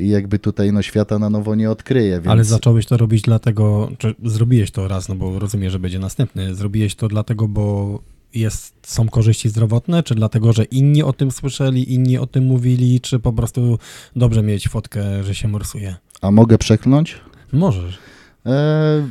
[0.00, 2.12] i jakby tutaj no, świata na nowo nie odkryje.
[2.12, 2.26] Więc...
[2.26, 6.54] Ale zacząłeś to robić dlatego, czy zrobiłeś to raz, no bo rozumiem, że będzie następny.
[6.54, 7.98] Zrobiłeś to dlatego, bo
[8.34, 13.00] jest, są korzyści zdrowotne, czy dlatego, że inni o tym słyszeli, inni o tym mówili,
[13.00, 13.78] czy po prostu
[14.16, 15.96] dobrze mieć fotkę, że się morsuje?
[16.20, 17.20] A mogę przekląć?
[17.52, 17.98] Możesz.
[18.46, 19.08] E,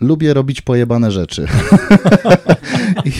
[0.00, 1.46] lubię robić pojebane rzeczy.
[3.04, 3.10] I,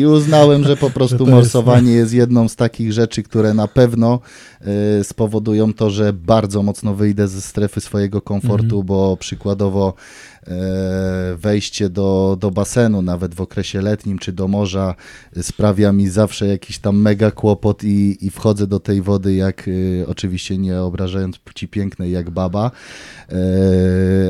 [0.00, 4.20] I, uznałem, że po prostu jest, morsowanie jest jedną z takich rzeczy, które na pewno
[4.60, 8.84] e, spowodują to, że bardzo mocno wyjdę ze strefy swojego komfortu, -hmm.
[8.84, 9.94] bo przykładowo
[11.36, 14.94] wejście do, do basenu, nawet w okresie letnim czy do morza,
[15.42, 20.06] sprawia mi zawsze jakiś tam mega kłopot i, i wchodzę do tej wody jak, e,
[20.06, 22.70] oczywiście nie obrażając płci pięknej, jak baba.
[23.28, 23.36] E,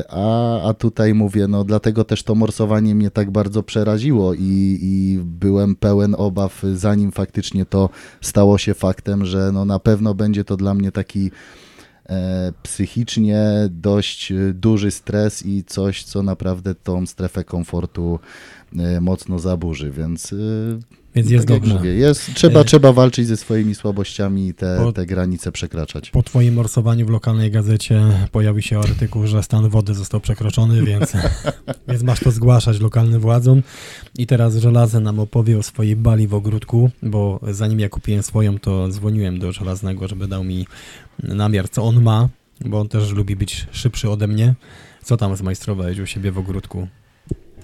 [0.09, 5.19] a, a tutaj mówię, no dlatego też to morsowanie mnie tak bardzo przeraziło i, i
[5.23, 7.89] byłem pełen obaw, zanim faktycznie to
[8.21, 11.66] stało się faktem, że no na pewno będzie to dla mnie taki E,
[12.63, 18.19] psychicznie dość e, duży stres i coś, co naprawdę tą strefę komfortu
[18.79, 20.35] e, mocno zaburzy, więc
[21.17, 21.87] Więc jest tak dobrze.
[21.87, 26.09] jest, trzeba, E, trzeba walczyć ze swoimi słabościami i te, po- te granice przekraczać.
[26.09, 28.01] Po twoim morsowaniu w lokalnej gazecie
[28.31, 31.13] pojawił się artykuł, że stan wody został przekroczony, więc,
[31.87, 33.61] więc masz to zgłaszać lokalnym władzom.
[34.17, 38.59] I teraz Żelazy nam opowie o swojej bali w ogródku, bo zanim ja kupiłem swoją,
[38.59, 40.67] to dzwoniłem do Żelaznego, żeby dał mi
[41.23, 42.29] namiar, co on ma,
[42.65, 44.53] bo on też lubi być szybszy ode mnie.
[45.03, 46.87] Co tam zmajstrowałeś u siebie w ogródku?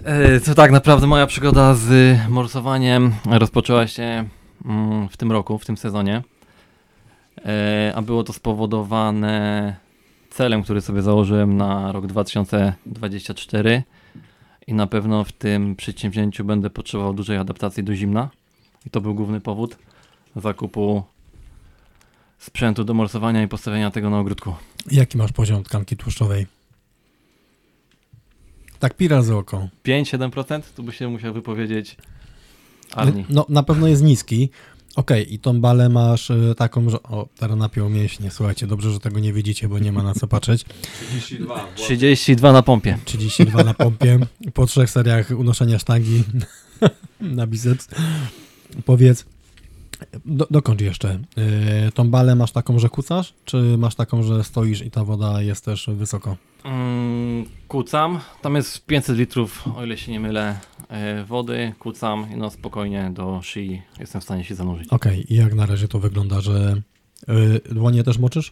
[0.06, 4.26] E, To tak naprawdę moja przygoda z morsowaniem rozpoczęła się
[4.66, 6.22] mm, w tym roku, w tym sezonie.
[7.46, 9.76] E, A było to spowodowane
[10.30, 13.84] celem, który sobie założyłem na rok 2024
[14.68, 18.30] i na pewno w tym przedsięwzięciu będę potrzebował dużej adaptacji do zimna
[18.86, 19.78] i to był główny powód
[20.36, 21.04] zakupu
[22.38, 24.56] sprzętu do morsowania i postawienia tego na ogródku.
[24.92, 26.48] Jaki masz poziom tkanki tłuszczowej?
[28.84, 29.68] Tak pira z oko.
[29.86, 31.98] 5-7% tu by się musiał wypowiedzieć
[32.94, 33.26] Arni.
[33.30, 34.50] No, na pewno jest niski.
[34.96, 37.04] Okej, i tą balę masz y, taką, że...
[37.04, 38.32] O, teraz napiął mięśnie.
[38.32, 40.66] Słuchajcie, dobrze, że tego nie widzicie, bo nie ma na co patrzeć.
[41.76, 42.98] 32 na pompie.
[43.06, 44.20] 32 na pompie,
[44.54, 46.24] po trzech seriach unoszenia sztangi
[47.22, 47.88] na biceps.
[48.86, 49.26] Powiedz,
[50.26, 51.20] do, dokończ jeszcze.
[51.88, 55.42] Y, tą balę masz taką, że kucasz, czy masz taką, że stoisz i ta woda
[55.42, 56.38] jest też wysoko?
[56.64, 58.20] Mm, kucam.
[58.42, 61.74] Tam jest 500 litrów, o ile się nie mylę, e, wody.
[61.80, 64.90] Kucam i no spokojnie do szyi jestem w stanie się zanurzyć.
[64.90, 66.82] Okej, i jak na razie to wygląda, że
[67.70, 68.52] y, dłonie też moczysz?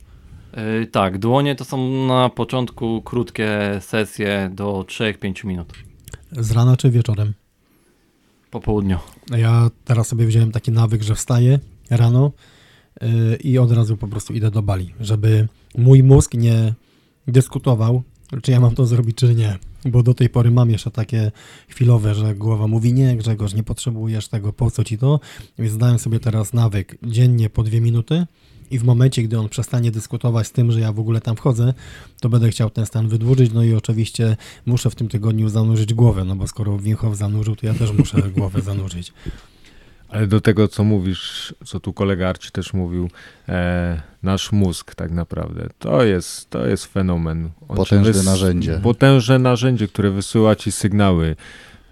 [0.54, 5.74] E, tak, dłonie to są na początku krótkie sesje do 3-5 minut
[6.32, 7.34] Z rana czy wieczorem?
[8.52, 8.98] Po południu.
[9.38, 11.60] Ja teraz sobie wziąłem taki nawyk, że wstaję
[11.90, 12.32] rano
[13.02, 16.74] yy, i od razu po prostu idę do bali, żeby mój mózg nie
[17.28, 18.04] dyskutował,
[18.42, 19.58] czy ja mam to zrobić, czy nie.
[19.86, 21.32] Bo do tej pory mam jeszcze takie
[21.68, 25.20] chwilowe, że głowa mówi, nie Grzegorz, nie potrzebujesz tego, po co ci to?
[25.60, 28.26] Więc zdałem sobie teraz nawyk dziennie po dwie minuty
[28.72, 31.74] i w momencie, gdy on przestanie dyskutować z tym, że ja w ogóle tam wchodzę,
[32.22, 36.24] to będę chciał ten stan wydłużyć, no i oczywiście muszę w tym tygodniu zanurzyć głowę,
[36.26, 39.14] no bo skoro Wim Hof zanurzył, to ja też muszę głowę zanurzyć.
[40.10, 43.10] Ale do tego, co mówisz, co tu kolega Arci też mówił,
[43.50, 47.50] e, nasz mózg tak naprawdę, to jest, to jest fenomen.
[47.68, 48.80] On Potężne narzędzie.
[48.84, 51.36] Potężne narzędzie, które wysyła ci sygnały,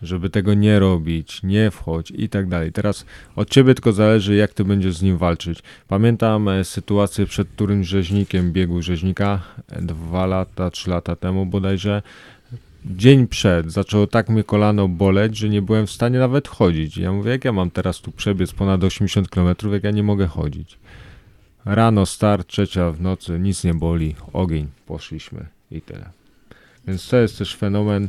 [0.01, 2.71] żeby tego nie robić, nie wchodź i tak dalej.
[2.71, 5.59] Teraz od ciebie tylko zależy, jak ty będziesz z nim walczyć.
[5.87, 12.01] Pamiętam e, sytuację przed którymś rzeźnikiem biegu rzeźnika e, dwa lata, trzy lata temu bodajże.
[12.85, 16.97] Dzień przed zaczęło tak mnie kolano boleć, że nie byłem w stanie nawet chodzić.
[16.97, 20.27] Ja mówię, jak ja mam teraz tu przebiec ponad 80 km, jak ja nie mogę
[20.27, 20.77] chodzić.
[21.65, 26.09] Rano start, trzecia w nocy, nic nie boli, ogień, poszliśmy i tyle.
[26.87, 28.07] Więc to jest też fenomen,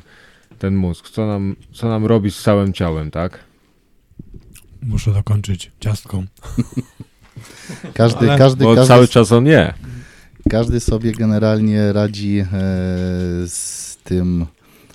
[0.61, 3.39] ten mózg, co nam, co nam robi z całym ciałem, tak?
[4.83, 6.25] Muszę dokończyć ciastką.
[7.95, 9.75] Każdy, Ale- każdy, Bo każdy, cały czas on nie.
[10.51, 12.47] każdy sobie generalnie radzi e,
[13.47, 14.47] z tym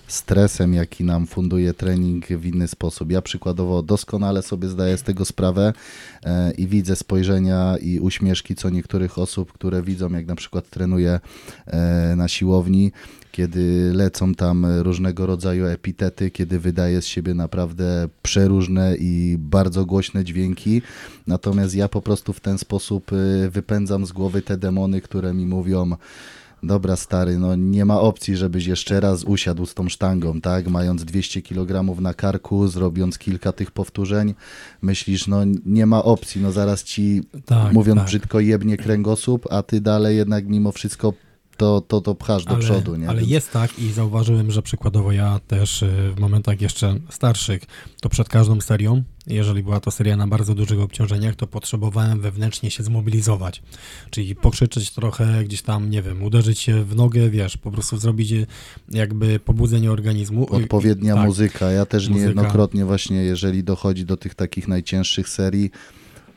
[0.08, 3.12] stresem, jaki nam funduje trening w inny sposób.
[3.12, 5.74] Ja przykładowo doskonale sobie zdaję z tego sprawę
[6.24, 11.20] e, i widzę spojrzenia i uśmieszki co niektórych osób, które widzą, jak na przykład trenuję
[11.68, 12.92] e, na siłowni,
[13.36, 20.24] kiedy lecą tam różnego rodzaju epitety, kiedy wydaje z siebie naprawdę przeróżne i bardzo głośne
[20.24, 20.82] dźwięki.
[21.28, 25.46] Natomiast ja po prostu w ten sposób y, wypędzam z głowy te demony, które mi
[25.46, 25.92] mówią,
[26.64, 30.68] dobra stary, no nie ma opcji, żebyś jeszcze raz usiadł z tą sztangą, tak?
[30.68, 34.34] Mając 200 kg na karku, zrobiąc kilka tych powtórzeń,
[34.82, 38.08] myślisz, no nie ma opcji, no zaraz ci, Tak, mówiąc tak.
[38.08, 41.14] brzydko, jebnie kręgosłup, a ty dalej jednak mimo wszystko
[41.58, 43.10] to, to, to pchasz do ale, przodu, nie?
[43.10, 47.62] Ale Więc- jest tak i zauważyłem, że przykładowo ja też y, w momentach jeszcze starszych,
[48.02, 52.72] to przed każdą serią, jeżeli była to seria na bardzo dużych obciążeniach, to potrzebowałem wewnętrznie
[52.72, 53.64] się zmobilizować.
[54.10, 58.32] Czyli pokrzyczeć trochę, gdzieś tam, nie wiem, uderzyć się w nogę, wiesz, po prostu zrobić
[58.32, 58.48] y,
[58.92, 60.48] jakby pobudzenie organizmu.
[60.52, 61.26] I- Odpowiednia tak.
[61.26, 61.72] muzyka.
[61.72, 62.20] Ja też Muzyka.
[62.24, 65.72] niejednokrotnie właśnie, jeżeli dochodzi do tych takich najcięższych serii,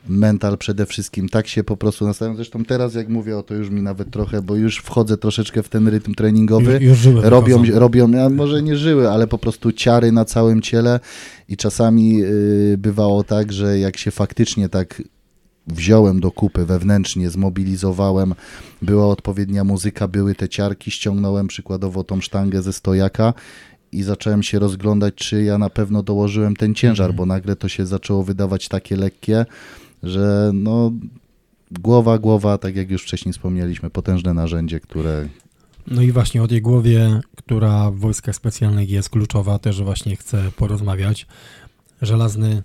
[0.08, 2.36] mental przede wszystkim, tak się po prostu nastawiam.
[2.36, 5.68] Zresztą teraz jak mówię o to już mi nawet trochę, bo już wchodzę troszeczkę w
[5.68, 6.72] ten rytm treningowy.
[6.72, 10.62] Już, już żyły Robią, robią, a może nie żyły, ale po prostu ciary na całym
[10.62, 11.00] ciele
[11.48, 15.02] i czasami y, bywało tak, że jak się faktycznie tak
[15.66, 18.34] wziąłem do kupy wewnętrznie, zmobilizowałem,
[18.82, 23.34] była odpowiednia muzyka, były te ciarki, ściągnąłem przykładowo tą sztangę ze stojaka
[23.92, 27.16] i zacząłem się rozglądać, czy ja na pewno dołożyłem ten ciężar, Mhm.
[27.16, 29.46] bo nagle to się zaczęło wydawać takie lekkie,
[30.02, 30.92] że no
[31.70, 35.28] głowa, głowa, tak jak już wcześniej wspomnieliśmy, potężne narzędzie, które
[35.86, 40.50] No i właśnie o tej głowie, która w wojskach specjalnych jest kluczowa, też właśnie chcę
[40.56, 41.26] porozmawiać.
[42.02, 42.62] Żelazny,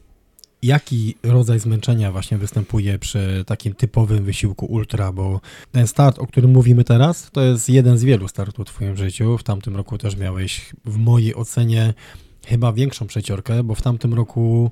[0.64, 5.42] Jaki rodzaj zmęczenia właśnie występuje przy takim typowym wysiłku ultra, bo
[5.72, 9.38] ten start, o którym mówimy teraz, to jest jeden z wielu startów w Twoim życiu.
[9.38, 11.94] W tamtym roku też miałeś, w mojej ocenie,
[12.46, 14.72] chyba większą przeciorkę, bo w tamtym roku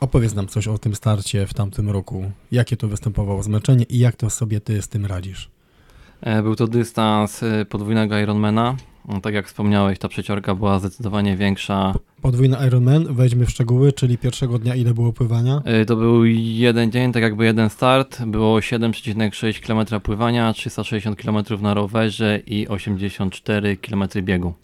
[0.00, 2.30] opowiedz nam coś o tym starcie w tamtym roku.
[2.52, 5.50] Jakie to występowało zmęczenie i jak to sobie Ty z tym radzisz?
[6.20, 8.76] E, Był to dystans e, podwójnego Ironmana.
[9.08, 11.94] No, Tak jak wspomniałeś, ta przeciorka była zdecydowanie większa.
[12.22, 15.62] Podwójny Ironman, wejdźmy w szczegóły, czyli pierwszego dnia ile było pływania?
[15.64, 18.24] E, To był jeden dzień, tak jakby jeden start.
[18.24, 24.54] Było 7,6 km pływania, 360 km na rowerze i 84 km biegu.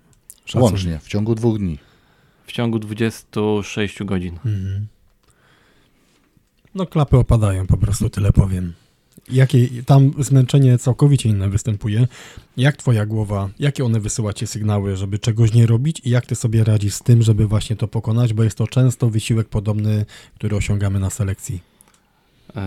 [0.45, 0.63] Szacun.
[0.63, 1.79] Łącznie, w ciągu dwóch dni.
[2.47, 4.35] W ciągu 26 godzin.
[4.35, 4.87] Mhm.
[6.77, 8.73] No klapy opadają, po prostu tyle powiem.
[9.33, 12.09] Jakie, tam zmęczenie całkowicie inne występuje.
[12.57, 16.35] Jak twoja głowa, jakie one wysyła ci sygnały, żeby czegoś nie robić i jak ty
[16.35, 20.57] sobie radzisz z tym, żeby właśnie to pokonać, bo jest to często wysiłek podobny, który
[20.57, 21.61] osiągamy na selekcji.
[22.57, 22.61] E,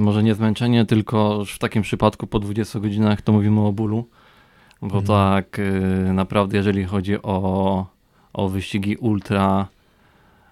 [0.00, 4.08] Może nie zmęczenie, tylko w takim przypadku po 20 godzinach to mówimy o bólu.
[4.82, 5.04] Bo Mhm.
[5.06, 7.86] tak e, naprawdę jeżeli chodzi o,
[8.32, 9.68] o wyścigi ultra,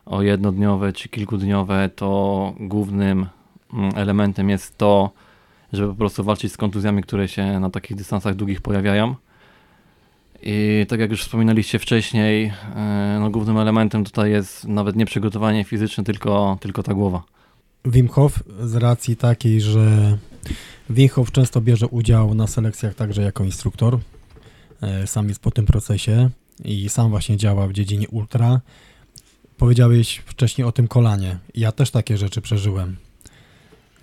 [0.06, 3.26] o jednodniowe czy kilkudniowe, to głównym
[3.72, 5.10] mm, elementem jest to,
[5.72, 9.14] żeby po prostu walczyć z kontuzjami, które się na takich dystansach długich pojawiają.
[10.42, 15.64] I tak jak już wspominaliście wcześniej, e, no głównym elementem tutaj jest nawet nie przygotowanie
[15.64, 17.22] fizyczne, tylko, tylko ta głowa.
[17.84, 20.18] Wim Hof z racji takiej, że
[20.90, 23.98] Wim Hof często bierze udział na selekcjach także jako instruktor.
[24.82, 26.30] E, Sam jest po tym procesie
[26.64, 28.60] i sam właśnie działa w dziedzinie ultra.
[29.58, 31.38] Powiedziałeś wcześniej o tym kolanie.
[31.54, 32.96] Ja też takie rzeczy przeżyłem.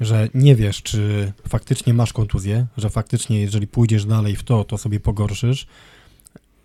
[0.02, 4.78] Że nie wiesz, czy faktycznie masz kontuzję, że faktycznie jeżeli pójdziesz dalej w to, to
[4.78, 5.68] sobie pogorszysz,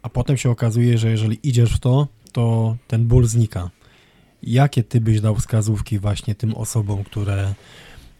[0.02, 3.70] a potem się okazuje, że jeżeli idziesz w to, to ten ból znika.
[4.42, 7.54] Jakie ty byś dał wskazówki właśnie tym osobom, które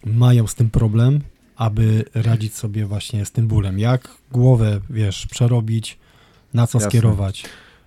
[0.05, 1.21] mają z tym problem,
[1.57, 3.79] aby radzić sobie właśnie z tym bólem?
[3.79, 5.99] Jak głowę, wiesz, przerobić,
[6.55, 6.91] na co Jasne.
[6.91, 7.45] skierować?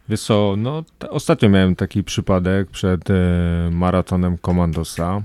[0.10, 3.14] Wiesz co, no ostatnio miałem taki przypadek przed e,
[3.72, 5.22] maratonem Komandosa,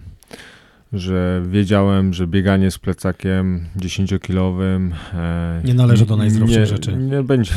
[0.92, 6.96] że wiedziałem, że bieganie z plecakiem 10-kilowym e, Nie należy do najzdrowszych nie, rzeczy.
[6.96, 7.54] Nie będzie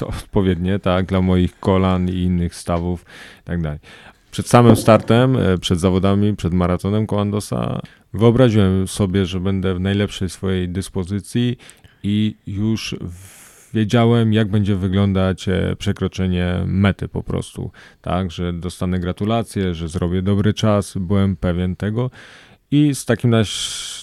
[0.00, 3.04] odpowiednie, tak, dla moich kolan i innych stawów
[3.42, 3.78] i tak dalej.
[4.30, 7.80] Przed samym startem, e, przed zawodami, przed maratonem Komandosa
[8.14, 11.56] wyobraziłem sobie, że będę w najlepszej swojej dyspozycji
[12.02, 13.37] i już w-
[13.74, 17.70] wiedziałem, jak będzie wyglądać e, przekroczenie mety po prostu.
[18.00, 22.10] Tak, że dostanę gratulacje, że zrobię dobry czas, byłem pewien tego
[22.70, 23.34] i z takim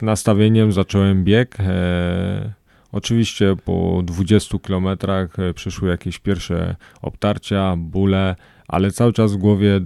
[0.01, 1.57] nastawieniem zacząłem bieg.
[1.59, 2.53] E,
[2.91, 8.35] oczywiście po 20 kilometrach e, przyszły jakieś pierwsze obtarcia, bóle,
[8.67, 9.81] ale cały czas w głowie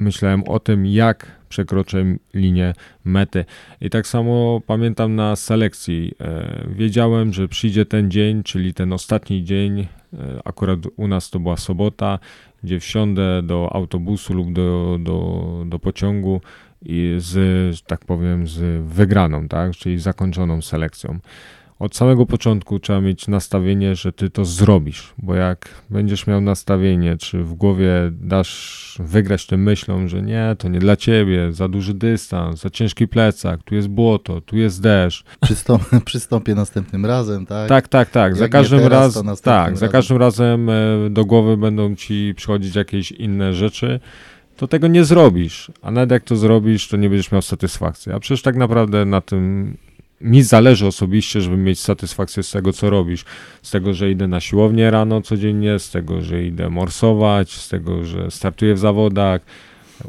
[0.00, 3.44] myślałem o tym, jak przekroczę linię mety.
[3.80, 6.12] I tak samo pamiętam na selekcji.
[6.20, 9.80] E, wiedziałem, że przyjdzie ten dzień, czyli ten ostatni dzień.
[9.80, 9.86] E,
[10.44, 12.18] akurat u nas to była sobota,
[12.62, 16.40] gdzie wsiądę do autobusu lub do, do, do pociągu
[16.82, 19.72] i z, tak powiem, z wygraną, tak?
[19.72, 21.18] czyli zakończoną selekcją.
[21.80, 27.16] Od samego początku trzeba mieć nastawienie, że ty to zrobisz, bo jak będziesz miał nastawienie,
[27.16, 31.94] czy w głowie dasz wygrać tym myślą, że nie, to nie dla ciebie, za duży
[31.94, 35.24] dystans, za ciężki plecak, tu jest błoto, tu jest deszcz.
[35.40, 37.68] Przystąp, przystąpię następnym razem, tak?
[37.68, 38.36] Tak, tak, tak.
[38.36, 39.92] Za Jak każdym teraz, razem, następnym tak, za razem.
[39.92, 44.00] każdym razem e, do głowy będą ci przychodzić jakieś inne rzeczy.
[44.56, 48.12] To tego nie zrobisz, a nawet jak to zrobisz, to nie będziesz miał satysfakcji.
[48.12, 49.76] A przecież tak naprawdę na tym
[50.20, 53.24] mi zależy osobiście, żeby mieć satysfakcję z tego, co robisz.
[53.62, 58.04] Z tego, że idę na siłownię rano codziennie, z tego, że idę morsować, z tego,
[58.04, 59.40] że startuję w zawodach,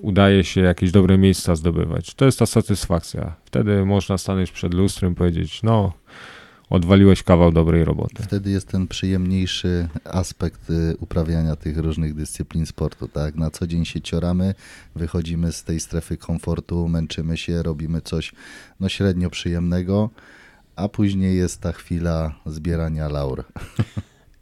[0.02, 2.14] udaje się jakieś dobre miejsca zdobywać.
[2.14, 3.36] To jest ta satysfakcja.
[3.46, 5.94] Wtedy można stanąć przed lustrem i powiedzieć, no,
[6.72, 8.24] odwaliłeś kawał dobrej roboty.
[8.24, 13.36] Wtedy jest ten przyjemniejszy aspekt y, uprawiania tych różnych dyscyplin sportu, tak?
[13.36, 14.54] Na co dzień się cioramy,
[14.96, 18.34] wychodzimy z tej strefy komfortu, męczymy się, robimy coś
[18.80, 20.10] no średnio przyjemnego,
[20.76, 23.44] a później jest ta chwila zbierania laur.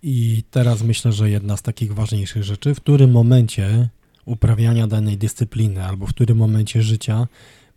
[0.04, 3.90] I teraz myślę, że jedna z takich ważniejszych rzeczy, w którym momencie
[4.26, 7.28] uprawiania danej dyscypliny albo w którym momencie życia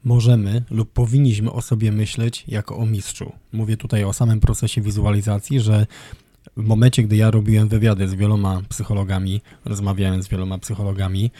[0.05, 3.33] możemy lub powinniśmy o sobie myśleć jako o mistrzu.
[3.53, 5.87] Mówię tutaj o samym procesie wizualizacji, że
[6.57, 11.31] w momencie, gdy ja robiłem wywiady z wieloma psychologami, rozmawiałem z wieloma psychologami,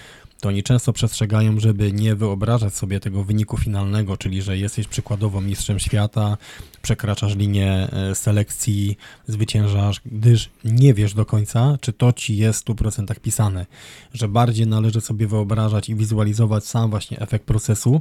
[0.43, 5.41] to oni często przestrzegają, żeby nie wyobrażać sobie tego wyniku finalnego, czyli że jesteś przykładowo
[5.41, 6.37] mistrzem świata,
[6.83, 8.97] przekraczasz linię e, selekcji,
[9.29, 13.67] zwyciężasz, gdyż nie wiesz do końca, czy to ci jest w 100% pisane.
[14.15, 18.01] Że bardziej należy sobie wyobrażać i wizualizować sam właśnie efekt procesu,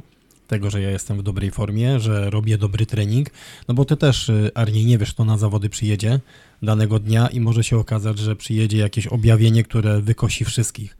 [0.52, 3.30] tego, że ja jestem w dobrej formie, że robię dobry trening,
[3.68, 6.20] no bo ty też, y, Arniej, nie wiesz, kto na zawody przyjedzie
[6.62, 10.96] danego dnia i może się okazać, że przyjedzie jakieś objawienie, które wykosi wszystkich.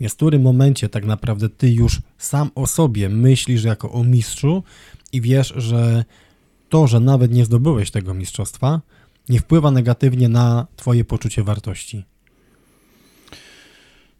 [0.00, 4.62] Jest w którym momencie tak naprawdę ty już sam o sobie myślisz jako o mistrzu
[5.12, 6.04] i wiesz, że
[6.68, 8.80] to, że nawet nie zdobyłeś tego mistrzostwa,
[9.28, 12.04] nie wpływa negatywnie na twoje poczucie wartości.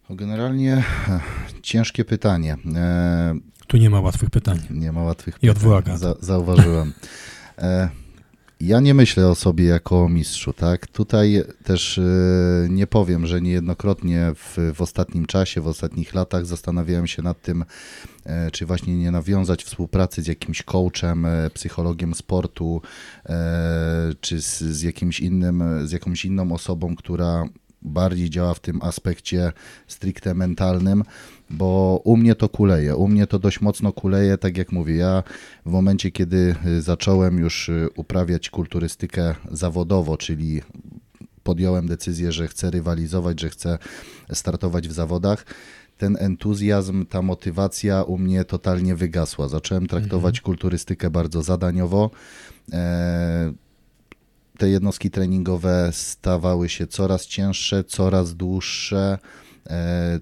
[0.09, 0.73] Generalnie
[1.09, 1.21] eh,
[1.61, 2.57] ciężkie pytanie.
[3.71, 4.59] Tu nie ma łatwych pytań.
[4.69, 5.63] Nie ma łatwych I pytań.
[5.63, 5.97] gada.
[5.97, 6.93] Za, zauważyłem.
[7.57, 7.89] E,
[8.59, 10.87] ja nie myślę o sobie jako o mistrzu, tak?
[10.87, 12.01] Tutaj też e,
[12.69, 17.65] nie powiem, że niejednokrotnie w, w ostatnim czasie, w ostatnich latach zastanawiałem się nad tym,
[18.25, 22.81] e, czy właśnie nie nawiązać współpracy z jakimś coachem, psychologiem sportu,
[24.21, 27.45] czy z, z jakimś innym, z jakąś inną osobą, która
[27.81, 29.51] bardziej działa w tym aspekcie
[29.87, 31.03] stricte mentalnym,
[31.51, 35.23] bo u mnie to kuleje, u mnie to dość mocno kuleje, tak jak mówię, ja
[35.65, 40.61] w momencie, kiedy y, zacząłem już y, uprawiać kulturystykę zawodowo, czyli
[41.43, 43.77] podjąłem decyzję, że chcę rywalizować, że chcę
[44.33, 45.45] startować w zawodach,
[45.97, 49.47] ten entuzjazm, ta motywacja u mnie totalnie wygasła.
[49.47, 52.11] Zacząłem traktować kulturystykę bardzo zadaniowo.
[52.73, 53.53] E,
[54.57, 59.17] te jednostki treningowe stawały się coraz cięższe, coraz dłuższe,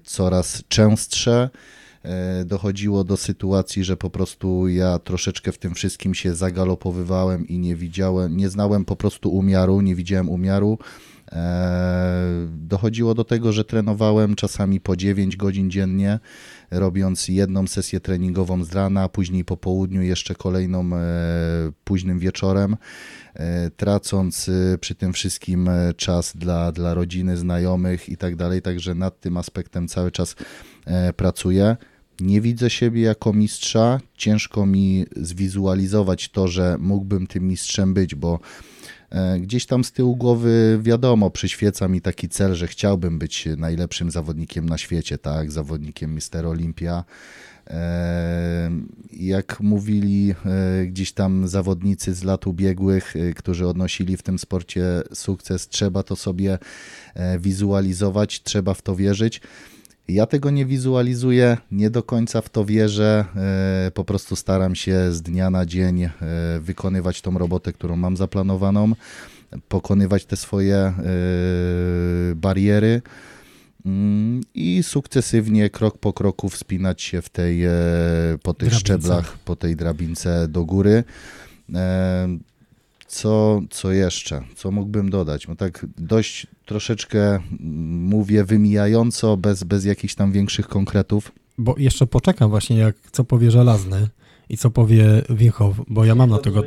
[0.04, 1.50] coraz częstsze.
[2.02, 7.58] E, Dochodziło do sytuacji, że po prostu ja troszeczkę w tym wszystkim się zagalopowywałem i
[7.58, 10.78] nie widziałem, nie znałem po prostu umiaru, nie widziałem umiaru.
[11.32, 16.18] E, Dochodziło do tego, że trenowałem czasami po 9 godzin dziennie,
[16.70, 20.98] robiąc jedną sesję treningową z rana, później po południu, jeszcze kolejną e,
[21.84, 22.76] późnym wieczorem e,
[23.76, 28.62] tracąc e, przy tym wszystkim e, czas dla, dla rodziny, znajomych i tak dalej.
[28.62, 30.36] Także nad tym aspektem cały czas
[30.86, 31.76] e, pracuję.
[32.20, 34.00] Nie widzę siebie jako mistrza.
[34.16, 38.40] Ciężko mi zwizualizować to, że mógłbym tym mistrzem być, bo e,
[39.40, 44.68] gdzieś tam z tyłu głowy wiadomo, przyświeca mi taki cel, że chciałbym być najlepszym zawodnikiem
[44.68, 47.04] na świecie, tak, zawodnikiem Mister Olimpia.
[47.70, 48.70] E,
[49.12, 54.82] Jak mówili e, gdzieś tam zawodnicy z lat ubiegłych, e, którzy odnosili w tym sporcie
[55.14, 56.58] sukces, trzeba to sobie
[57.14, 59.40] e, wizualizować, trzeba w to wierzyć.
[60.12, 63.24] Ja tego nie wizualizuję, nie do końca w to wierzę.
[63.86, 66.10] e, Po prostu staram się z dnia na dzień e,
[66.60, 68.92] wykonywać tą robotę, którą mam zaplanowaną,
[69.68, 70.92] pokonywać te swoje e,
[72.34, 73.02] bariery
[73.86, 77.62] mm, i sukcesywnie, krok po kroku wspinać się w tej,
[78.42, 78.80] po tych Drabince.
[78.80, 81.04] szczeblach, po tej drabince do góry.
[83.10, 84.42] Co, co jeszcze?
[84.54, 85.48] Co mógłbym dodać?
[85.48, 87.42] No tak dość troszeczkę mm,
[88.02, 91.32] mówię wymijająco, bez, bez jakichś tam większych konkretów.
[91.58, 94.08] Bo jeszcze poczekam właśnie, jak co powie Żelazny
[94.48, 96.62] i co powie Winchow, bo ja mam na to, go,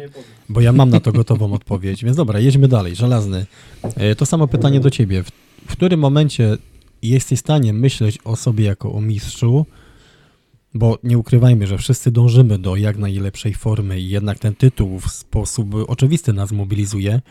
[0.49, 2.03] bo ja mam na to gotową odpowiedź.
[2.03, 2.95] Więc dobra, jedźmy dalej.
[2.95, 3.45] Żelazny,
[3.83, 5.23] e, to samo pytanie do ciebie.
[5.23, 5.29] W,
[5.67, 6.57] w którym momencie
[7.01, 9.65] jesteś w stanie myśleć o sobie jako o mistrzu,
[10.74, 15.11] bo nie ukrywajmy, że wszyscy dążymy do jak najlepszej formy i jednak ten tytuł w
[15.11, 17.21] sposób oczywisty nas mobilizuje.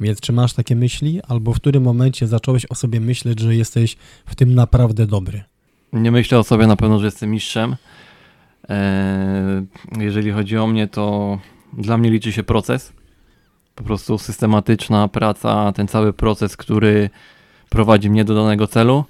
[0.00, 3.96] Więc czy masz takie myśli, albo w którym momencie zacząłeś o sobie myśleć, że jesteś
[4.26, 5.42] w tym naprawdę dobry?
[5.92, 7.76] Nie myślę o sobie na pewno, że jestem mistrzem.
[8.68, 9.66] Eee,
[9.98, 11.38] Jeżeli chodzi o mnie, to
[11.72, 12.92] dla mnie liczy się proces.
[13.74, 17.10] Po prostu systematyczna praca, ten cały proces, który
[17.68, 19.04] prowadzi mnie do danego celu.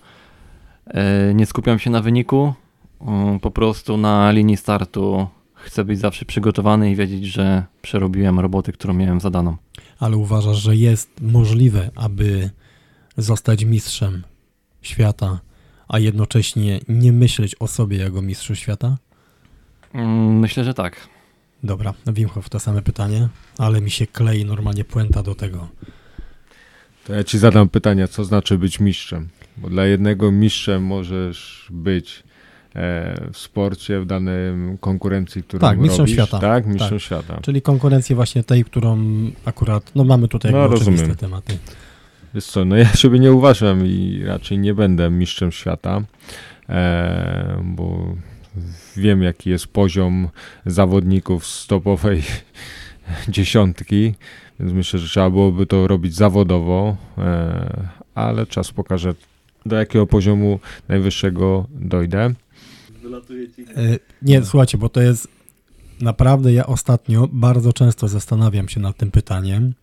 [0.86, 2.54] Eee, Nie skupiam się na wyniku.
[3.00, 8.72] Mm, Po prostu na linii startu chcę być zawsze przygotowany i wiedzieć, że przerobiłem roboty,
[8.72, 9.56] którą miałem zadaną.
[9.98, 12.50] Ale uważasz, że jest możliwe, aby
[13.16, 14.22] zostać mistrzem
[14.82, 15.40] świata,
[15.88, 18.96] a jednocześnie nie myśleć o sobie jako mistrzu świata?
[19.94, 21.08] Mm, Myślę, że tak.
[21.62, 23.28] Dobra, Wimchow, to same pytanie,
[23.58, 25.68] ale mi się klei normalnie puenta do tego.
[27.06, 29.28] To ja ci zadam pytanie, co znaczy być mistrzem?
[29.56, 32.22] Bo dla jednego mistrzem możesz być
[32.74, 36.14] w sporcie, w danym konkurencji, którą Tak, mistrzem robisz.
[36.14, 36.38] świata.
[36.38, 37.00] Tak, mistrzem Tak.
[37.00, 37.38] świata.
[37.42, 38.98] Czyli konkurencję właśnie tej, którą
[39.44, 41.16] akurat, no mamy tutaj No, rozumiem.
[41.16, 41.58] tematy.
[42.34, 46.02] Wiesz co, no ja siebie nie uważam i raczej nie będę mistrzem świata,
[46.68, 48.14] e, bo
[48.96, 50.28] wiem jaki jest poziom
[50.66, 52.22] zawodników z topowej
[53.28, 54.14] dziesiątki,
[54.60, 59.14] więc myślę, że trzeba byłoby to robić zawodowo, e, ale czas pokaże
[59.66, 62.30] do jakiego poziomu najwyższego dojdę.
[63.76, 65.28] E, Nie, słuchajcie, bo to jest
[66.00, 69.74] naprawdę, ja ostatnio bardzo często zastanawiam się nad tym pytaniem,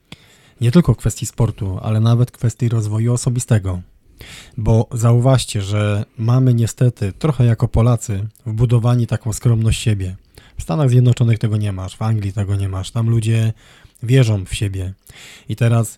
[0.62, 3.82] nie tylko kwestii sportu, ale nawet kwestii rozwoju osobistego.
[4.58, 10.16] Bo zauważcie, że mamy niestety trochę jako Polacy wbudowani taką skromność siebie.
[10.58, 12.92] W Stanach Zjednoczonych tego nie masz, w Anglii tego nie masz.
[12.92, 13.54] Tam ludzie
[14.04, 14.94] wierzą w siebie.
[15.50, 15.98] I teraz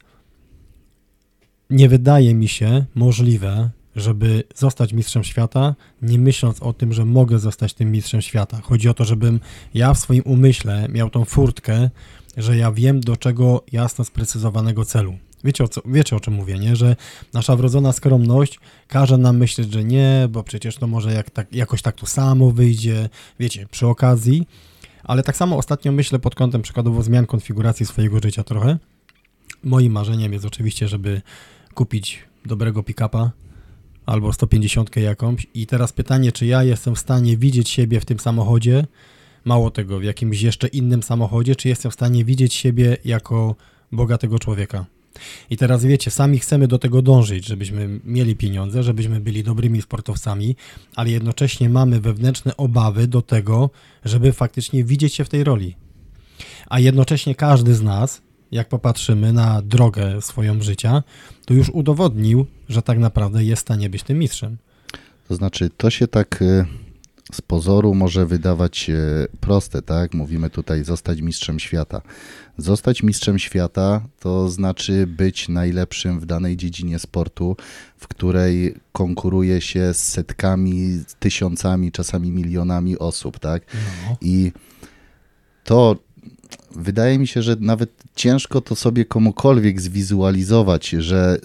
[1.70, 3.70] nie wydaje mi się możliwe,
[4.00, 8.62] żeby zostać mistrzem świata, nie myśląc o tym, że mogę zostać tym mistrzem świata.
[8.64, 9.40] Chodzi o to, żebym
[9.74, 11.90] ja w swoim umyśle miał tą furtkę,
[12.38, 15.18] że ja wiem, do czego jasno sprecyzowanego celu.
[15.44, 16.76] Wiecie o, co, wiecie o czym mówię, nie?
[16.76, 16.96] Że
[17.34, 21.82] nasza wrodzona skromność każe nam myśleć, że nie, bo przecież to może jak, tak, jakoś
[21.82, 24.48] tak to samo wyjdzie, wiecie, przy okazji.
[25.04, 28.78] Ale tak samo ostatnio myślę pod kątem przykładowo zmian konfiguracji swojego życia trochę.
[29.64, 31.22] Moim marzeniem jest oczywiście, żeby
[31.74, 33.30] kupić dobrego pick-upa
[34.10, 35.48] albo 150 jakąś.
[35.54, 38.86] I teraz pytanie, czy ja jestem w stanie widzieć siebie w tym samochodzie,
[39.46, 43.56] mało tego, w jakimś jeszcze innym samochodzie, czy jestem w stanie widzieć siebie jako
[43.92, 44.86] bogatego człowieka.
[45.50, 50.56] I teraz wiecie, sami chcemy do tego dążyć, żebyśmy mieli pieniądze, żebyśmy byli dobrymi sportowcami,
[50.96, 53.70] ale jednocześnie mamy wewnętrzne obawy do tego,
[54.06, 55.76] żeby faktycznie widzieć się w tej roli.
[56.70, 58.22] A jednocześnie każdy z nas,
[58.52, 61.04] jak popatrzymy na drogę swoją życia,
[61.46, 64.58] to już udowodnił, że tak naprawdę jest w stanie być tym mistrzem.
[65.28, 66.66] To znaczy, to się tak y,
[67.32, 68.96] z pozoru może wydawać e,
[69.40, 70.14] proste, tak?
[70.14, 72.02] Mówimy tutaj zostać mistrzem świata.
[72.58, 77.58] Zostać mistrzem świata to znaczy być najlepszym w danej dziedzinie sportu,
[77.98, 83.64] w której konkuruje się z setkami, tysiącami, czasami milionami osób, tak?
[83.74, 84.18] No.
[84.22, 84.52] I
[85.64, 85.96] to
[86.76, 91.38] wydaje mi się, że nawet ciężko to sobie komukolwiek zwizualizować, że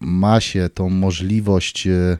[0.00, 2.18] ma się tą możliwość e,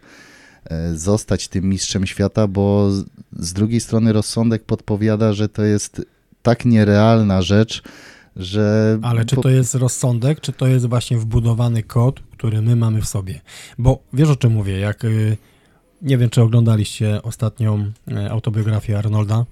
[0.71, 2.91] E, zostać tym mistrzem świata, bo
[3.33, 6.03] z drugiej strony rozsądek podpowiada, że to jest
[6.43, 7.83] tak nierealna rzecz,
[8.37, 8.99] że.
[9.03, 13.09] Ale czy to jest rozsądek, czy to jest właśnie wbudowany kod, który my mamy w
[13.09, 13.41] sobie?
[13.79, 15.37] Bo wiesz o czym mówię, jak y,
[16.03, 19.47] nie wiem, czy oglądaliście ostatnią e, autobiografię Arnolda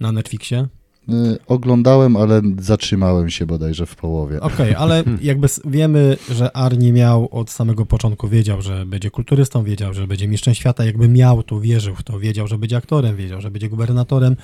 [0.00, 0.66] na Netflixie.
[1.08, 4.40] Y, oglądałem, ale zatrzymałem się bodajże w połowie.
[4.40, 9.64] Okej, okay, ale jakby wiemy, że Arni miał od samego początku, wiedział, że będzie kulturystą,
[9.64, 13.16] wiedział, że będzie mistrzem świata, jakby miał to, wierzył w to, wiedział, że będzie aktorem,
[13.16, 14.36] wiedział, że będzie gubernatorem.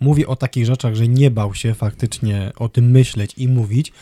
[0.00, 3.92] Mówi o takich rzeczach, że nie bał się faktycznie o tym myśleć i mówić.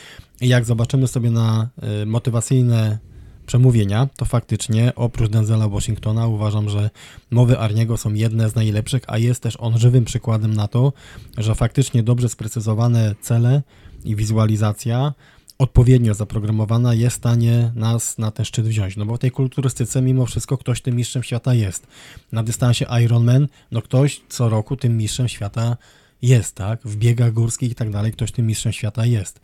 [0.40, 1.68] I jak zobaczymy sobie na
[2.02, 2.98] y, motywacyjne
[3.46, 6.90] przemówienia, to faktycznie oprócz Denzela Washingtona uważam, że
[7.30, 10.92] mowy Arniego są jedne z najlepszych, a jest też on żywym przykładem na to,
[11.38, 13.62] że faktycznie dobrze sprecyzowane cele
[14.04, 15.12] i wizualizacja
[15.58, 18.96] odpowiednio zaprogramowana jest w stanie nas na ten szczyt wziąć.
[18.96, 21.86] No bo w tej kulturystyce mimo wszystko ktoś tym mistrzem świata jest.
[22.32, 25.76] Na dystansie Ironman, no ktoś co roku tym mistrzem świata
[26.22, 26.80] jest, tak?
[26.84, 29.40] W biegach górskich i tak dalej ktoś tym mistrzem świata jest.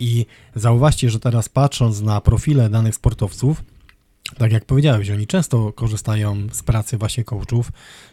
[0.00, 3.62] I zauważcie, że teraz patrząc na profile danych sportowców,
[4.38, 7.72] tak jak powiedziałeś, oni często korzystają z pracy właśnie coachów,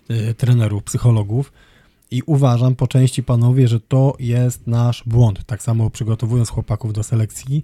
[0.09, 1.53] yy, trenerów, psychologów
[2.11, 5.45] i uważam po części panowie, że to jest nasz błąd.
[5.45, 7.63] Tak samo przygotowując chłopaków do selekcji,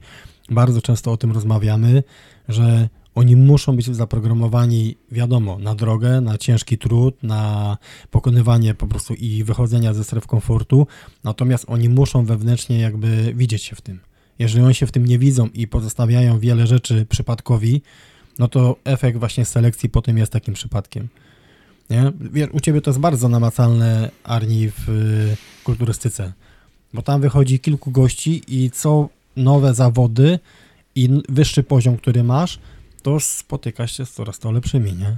[0.49, 2.03] bardzo często o tym rozmawiamy,
[2.47, 7.77] że oni muszą być zaprogramowani, wiadomo, na drogę, na ciężki trud, na
[8.11, 10.87] pokonywanie po prostu i wychodzenia ze stref komfortu,
[11.23, 13.99] natomiast oni muszą wewnętrznie jakby widzieć się w tym.
[14.39, 17.81] Jeżeli oni się w tym nie widzą i pozostawiają wiele rzeczy przypadkowi,
[18.39, 21.07] no to efekt właśnie selekcji potem jest takim przypadkiem.
[21.89, 22.11] Nie?
[22.51, 26.33] U ciebie to jest bardzo namacalne, Arni, w y, kulturystyce,
[26.93, 30.39] bo tam wychodzi kilku gości i co nowe zawody
[30.95, 32.59] i wyższy poziom, który masz,
[33.01, 35.17] to spotykasz się z coraz to lepszymi, nie?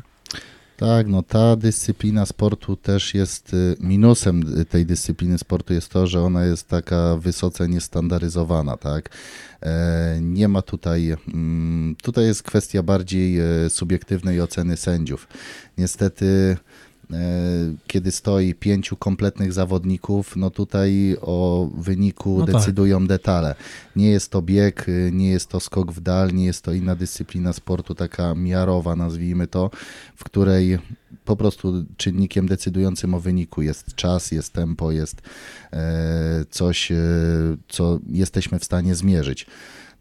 [0.80, 6.22] Tak, no ta dyscyplina sportu też jest y, minusem tej dyscypliny sportu jest to, że
[6.22, 9.10] ona jest taka wysoce niestandaryzowana, tak?
[9.62, 15.28] E, nie ma tutaj, mm, tutaj jest kwestia bardziej e, subiektywnej oceny sędziów.
[15.78, 16.58] Niestety
[17.88, 22.56] kiedy stoi pięciu kompletnych zawodników, no tutaj o wyniku no tak.
[22.56, 23.08] decydują tak.
[23.08, 23.56] detale.
[23.96, 26.96] Nie jest to bieg, y, nie jest to skok w dal, nie jest to inna
[26.96, 29.72] dyscyplina sportu, taka miarowa, nazwijmy to,
[30.16, 30.80] w której
[31.26, 35.22] po prostu czynnikiem decydującym o wyniku jest czas, jest tempo, jest
[35.74, 36.98] e, coś, e,
[37.68, 39.46] co jesteśmy w stanie zmierzyć.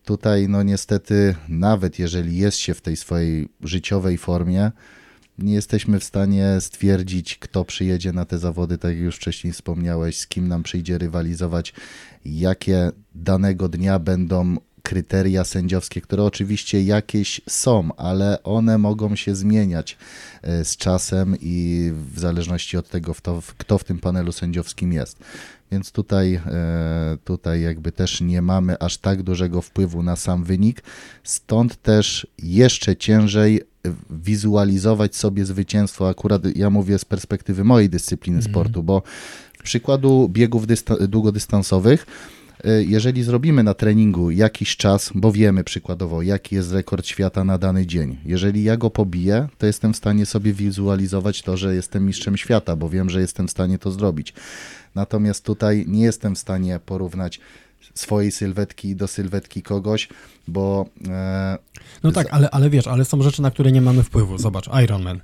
[0.04, 4.72] Tutaj, no niestety, nawet jeżeli jest się w tej swojej życiowej formie,
[5.38, 10.18] nie jesteśmy w stanie stwierdzić, kto przyjedzie na te zawody, tak jak już wcześniej wspomniałeś,
[10.18, 11.74] z kim nam przyjdzie rywalizować,
[12.24, 19.96] jakie danego dnia będą kryteria sędziowskie, które oczywiście jakieś są, ale one mogą się zmieniać
[20.42, 23.14] e, z czasem i w zależności od tego,
[23.58, 25.18] kto w tym panelu sędziowskim jest.
[25.72, 30.82] Więc tutaj, e, tutaj jakby też nie mamy aż tak dużego wpływu na sam wynik,
[31.24, 33.60] stąd też jeszcze ciężej
[34.10, 36.08] wizualizować sobie zwycięstwo.
[36.08, 38.50] Akurat ja mówię z perspektywy mojej dyscypliny mm.
[38.50, 39.02] sportu, bo
[39.62, 42.06] Przykładu biegów dysta- długodystansowych.
[42.64, 47.58] Y, Jeżeli zrobimy na treningu jakiś czas, bo wiemy przykładowo, jaki jest rekord świata na
[47.58, 52.06] dany dzień, jeżeli ja go pobiję, to jestem w stanie sobie wizualizować to, że jestem
[52.06, 54.34] mistrzem świata, bo wiem, że jestem w stanie to zrobić.
[54.94, 57.40] Natomiast tutaj nie jestem w stanie porównać
[57.94, 60.08] swojej sylwetki do sylwetki kogoś,
[60.48, 61.58] bo e,
[62.02, 64.38] No tak, ale, ale wiesz, ale są rzeczy, na które nie mamy wpływu.
[64.38, 65.20] Zobacz, Ironman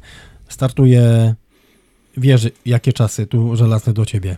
[0.48, 1.34] startuje,
[2.16, 4.36] wiesz jakie czasy, tu żelazny do ciebie,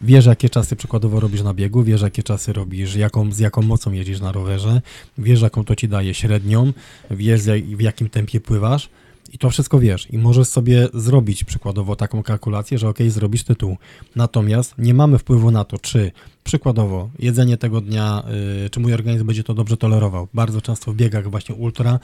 [0.00, 3.92] wiesz jakie czasy przykładowo robisz na biegu, wiesz jakie czasy robisz, jaką, z jaką mocą
[3.92, 4.80] jedziesz na rowerze,
[5.18, 6.72] wiesz jaką to ci daje średnią,
[7.10, 7.42] wiesz
[7.76, 8.88] w jakim tempie pływasz
[9.32, 13.76] i to wszystko wiesz i możesz sobie zrobić przykładowo taką kalkulację, że ok, zrobisz tytuł.
[14.16, 16.12] Natomiast nie mamy wpływu na to, czy
[16.44, 18.22] przykładowo jedzenie tego dnia,
[18.66, 20.28] y, czy mój organizm będzie to dobrze tolerował.
[20.34, 21.98] Bardzo często w biegach właśnie ultra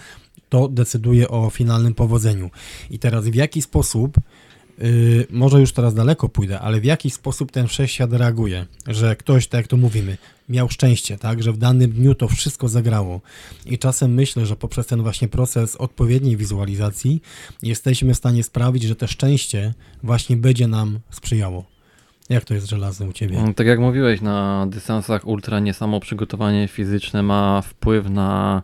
[0.49, 2.51] to decyduje o finalnym powodzeniu.
[2.91, 4.17] I teraz w jaki sposób,
[4.83, 9.47] y, może już teraz daleko pójdę, ale w jaki sposób ten wszechświat reaguje, że ktoś,
[9.47, 10.17] tak jak to mówimy,
[10.49, 13.21] miał szczęście, tak, że w danym dniu to wszystko zagrało.
[13.67, 17.23] I czasem myślę, że poprzez ten właśnie proces odpowiedniej wizualizacji
[17.63, 21.65] jesteśmy w stanie sprawić, że te szczęście właśnie będzie nam sprzyjało.
[22.29, 23.53] Jak to jest żelazne u Ciebie?
[23.57, 28.63] Tak jak mówiłeś, na dystansach ultra nie samo przygotowanie fizyczne ma wpływ na,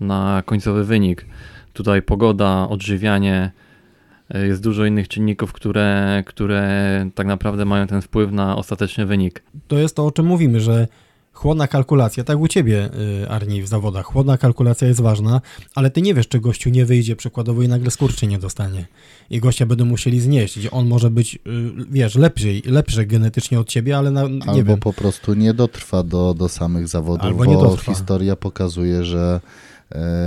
[0.00, 1.26] na końcowy wynik.
[1.72, 3.52] Tutaj pogoda, odżywianie,
[4.34, 9.42] jest dużo innych czynników, które, które tak naprawdę mają ten wpływ na ostateczny wynik.
[9.68, 10.86] to jest to, o czym mówimy, że
[11.36, 12.90] chłodna kalkulacja, tak u ciebie,
[13.24, 15.40] y, Arni, w zawodach, chłodna kalkulacja jest ważna,
[15.74, 18.86] ale ty nie wiesz, czy gościu nie wyjdzie przykładowo i nagle skurczy nie dostanie.
[19.30, 21.38] I gościa będą musieli znieść, gdzie on może być, y,
[21.90, 24.80] wiesz, lepszy, lepszy genetycznie od ciebie, ale na, nie albo wiem.
[24.80, 29.75] po prostu nie dotrwa do, do samych zawodów, Albo bo historia pokazuje, że e,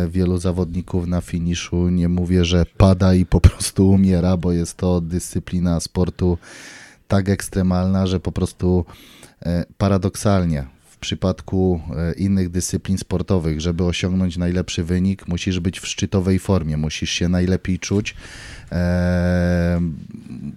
[0.10, 5.02] wielu zawodników na finiszu, nie mówię, że pada i po prostu umiera, bo jest to
[5.02, 6.38] dyscyplina sportu
[7.10, 8.86] tak ekstremalna, że po prostu
[9.46, 15.88] e, paradoksalnie w przypadku e, innych dyscyplin sportowych, żeby osiągnąć najlepszy wynik, musisz być w
[15.88, 18.16] szczytowej formie, musisz się najlepiej czuć,
[18.72, 19.82] e,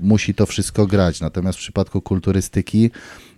[0.00, 1.20] musi to wszystko grać.
[1.20, 2.90] Natomiast w przypadku kulturystyki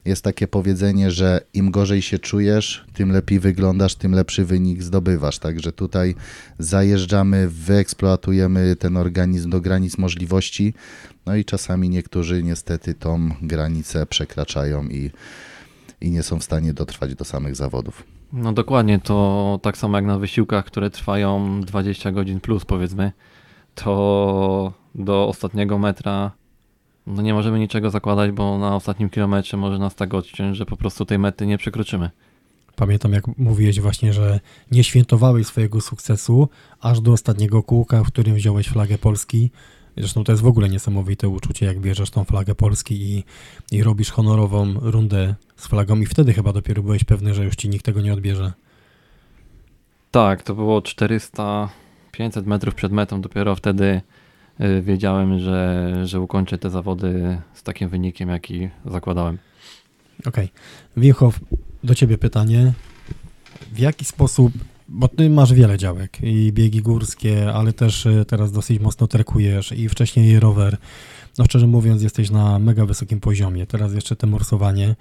[0.05, 5.39] jest takie powiedzenie, że im gorzej się czujesz, tym lepiej wyglądasz, tym lepszy wynik zdobywasz.
[5.39, 6.15] Także tutaj
[6.59, 10.75] zajeżdżamy, wyeksploatujemy ten organizm do granic możliwości.
[11.27, 15.11] No i czasami niektórzy niestety tą granicę przekraczają i,
[16.01, 18.05] i nie są w stanie dotrwać do samych zawodów.
[18.33, 23.13] No dokładnie, to tak samo jak na wysiłkach, które trwają 20 godzin plus powiedzmy,
[23.75, 26.31] to do ostatniego metra
[27.07, 30.77] no nie możemy niczego zakładać, bo na ostatnim kilometrze może nas tak odciąć, że po
[30.77, 32.11] prostu tej mety nie przekroczymy.
[32.77, 34.41] Pamiętam, jak mówiłeś właśnie, że
[34.71, 36.49] nie świętowałeś swojego sukcesu
[36.81, 39.51] aż do ostatniego kółka, w którym wziąłeś flagę Polski.
[39.97, 43.25] Zresztą to jest w ogóle niesamowite uczucie, jak bierzesz tą flagę Polski i,
[43.73, 47.69] i robisz honorową rundę z flagą i wtedy chyba dopiero byłeś pewny, że już ci
[47.69, 48.53] nikt tego nie odbierze.
[50.11, 51.69] Tak, to było 400,
[52.13, 54.01] 500 metrów przed metą, dopiero wtedy
[54.83, 59.39] wiedziałem, że, że ukończę te zawody z takim wynikiem, jaki zakładałem.
[60.27, 60.49] Okej.
[60.97, 61.41] Winchow,
[61.85, 62.73] do ciebie pytanie.
[63.73, 64.53] W jaki sposób,
[64.89, 69.73] bo ty masz wiele działek i biegi górskie, ale też y, teraz dosyć mocno trekujesz
[69.73, 70.77] i wcześniej rower.
[71.39, 73.67] No szczerze mówiąc, jesteś na mega wysokim poziomie.
[73.67, 74.97] Teraz jeszcze te morsowanie.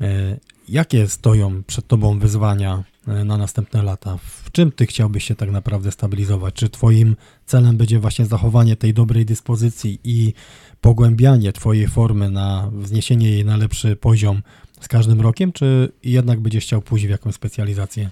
[0.00, 4.18] Y, Jakie stoją przed tobą wyzwania y, na następne lata?
[4.44, 6.54] W czym ty chciałbyś się tak naprawdę stabilizować?
[6.54, 10.32] Czy twoim celem będzie właśnie zachowanie tej dobrej dyspozycji i
[10.80, 14.42] pogłębianie twojej formy na wzniesienie jej na lepszy poziom
[14.80, 18.10] z każdym rokiem, czy jednak będziesz chciał pójść w jakąś specjalizację?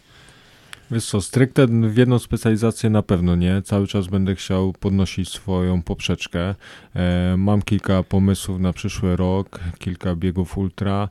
[0.90, 3.62] Wiesz co, stricte w jedną specjalizację na pewno nie.
[3.62, 6.54] Cały czas będę chciał podnosić swoją poprzeczkę.
[6.94, 11.08] E, mam kilka pomysłów na przyszły rok, kilka biegów ultra.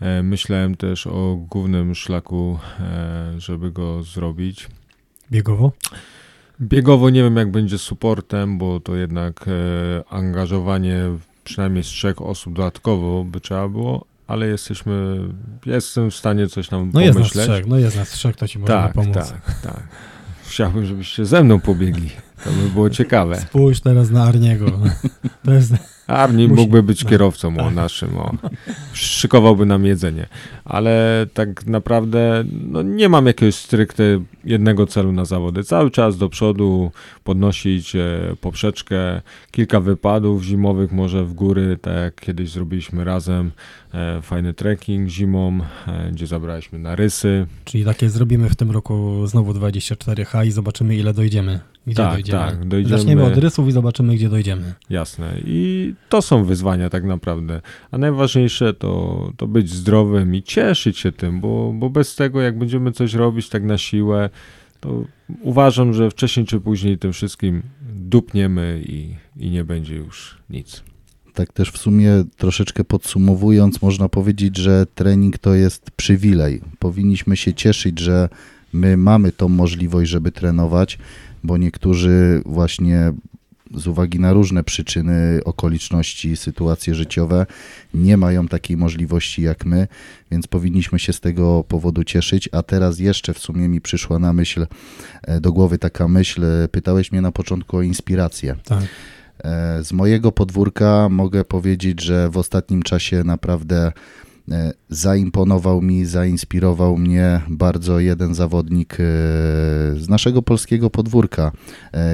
[0.00, 4.68] E, myślałem też o głównym szlaku, e, żeby go zrobić.
[5.30, 5.72] Biegowo?
[6.60, 11.00] Biegowo nie wiem jak będzie z supportem, bo to jednak e, angażowanie
[11.44, 15.16] przynajmniej z trzech osób dodatkowo by trzeba było, ale jesteśmy,
[15.66, 17.46] jestem w stanie coś tam No jest nas pomyśleć.
[17.46, 19.14] trzech, no jest nas trzech, to ci możemy tak, pomóc.
[19.14, 19.88] tak, tak.
[20.46, 22.10] Chciałbym, żebyście ze mną pobiegli.
[22.44, 23.40] To by było ciekawe.
[23.40, 24.66] Spójrz teraz na Arniego.
[25.44, 25.72] To jest,
[26.06, 27.74] Arni Musi- mógłby być no, kierowcą o tak.
[27.74, 28.32] naszym, o.
[28.92, 30.26] Szykowałby nam jedzenie.
[30.64, 34.04] Ale tak naprawdę no, nie mam jakiegoś stricte
[34.44, 35.64] jednego celu na zawody.
[35.64, 36.90] Cały czas do przodu
[37.24, 43.50] podnosić e, poprzeczkę, kilka wypadów zimowych może w góry, tak jak kiedyś zrobiliśmy razem.
[43.94, 47.46] E, fajny trekking zimą, e, gdzie zabraliśmy na rysy.
[47.64, 51.60] czyli takie zrobimy w tym roku znowu 24H i zobaczymy ile dojdziemy.
[51.86, 52.38] gdzie Tak, dojdziemy.
[52.38, 54.74] tak, dojdziemy- Zaczniemy od rysów i zobaczymy, gdzie dojdziemy.
[54.90, 55.34] Jasne.
[55.44, 57.60] I to są wyzwania tak naprawdę.
[57.90, 62.58] A najważniejsze to, to być zdrowym i cieszyć się tym, bo, bo bez tego, jak
[62.58, 64.30] będziemy coś robić tak na siłę,
[64.80, 65.04] to
[65.40, 67.62] uważam, że wcześniej czy później tym wszystkim
[67.96, 70.82] dupniemy i, i nie będzie już nic.
[71.34, 76.60] Tak też w sumie troszeczkę podsumowując, można powiedzieć, że trening to jest przywilej.
[76.78, 78.28] Powinniśmy się cieszyć, że
[78.72, 80.98] my mamy tą możliwość, żeby trenować,
[81.44, 83.12] bo niektórzy właśnie
[83.74, 87.46] z uwagi na różne przyczyny, okoliczności, sytuacje życiowe
[87.94, 89.88] nie mają takiej możliwości jak my,
[90.30, 92.48] więc powinniśmy się z tego powodu cieszyć.
[92.52, 94.66] A teraz jeszcze w sumie mi przyszła na myśl,
[95.22, 98.56] e, do głowy taka myśl, pytałeś mnie na początku o inspirację.
[98.64, 98.84] Tak.
[99.44, 103.92] E, Z mojego podwórka mogę powiedzieć, że w ostatnim czasie naprawdę
[104.50, 108.96] e, zaimponował mi, zainspirował mnie bardzo jeden zawodnik e,
[109.96, 111.52] z naszego polskiego podwórka,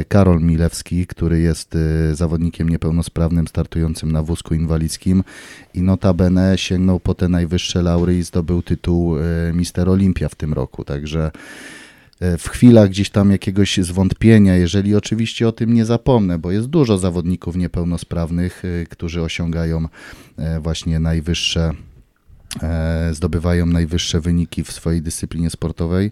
[0.08, 1.78] Karol Milewski, który jest
[2.12, 5.24] zawodnikiem niepełnosprawnym startującym na wózku inwalidzkim
[5.74, 9.14] i notabene sięgnął po te najwyższe laury i zdobył tytuł
[9.54, 11.30] Mister Olimpia w tym roku, także
[12.20, 16.98] w chwilach gdzieś tam jakiegoś zwątpienia, jeżeli oczywiście o tym nie zapomnę, bo jest dużo
[16.98, 19.88] zawodników niepełnosprawnych, e, którzy osiągają
[20.36, 21.72] e, właśnie najwyższe,
[22.62, 26.10] e, zdobywają najwyższe wyniki w swojej dyscyplinie sportowej,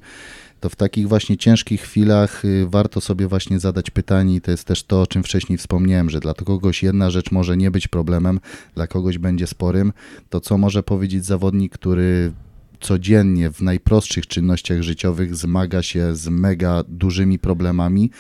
[0.61, 4.83] to w takich właśnie ciężkich chwilach warto sobie właśnie zadać pytanie i to jest też
[4.83, 8.41] to, o czym wcześniej wspomniałem, że dla kogoś jedna rzecz może nie być problemem,
[8.75, 9.93] dla kogoś będzie sporym,
[10.31, 12.33] to co może powiedzieć zawodnik, który
[12.81, 18.11] codziennie w najprostszych czynnościach życiowych zmaga się z mega dużymi problemami,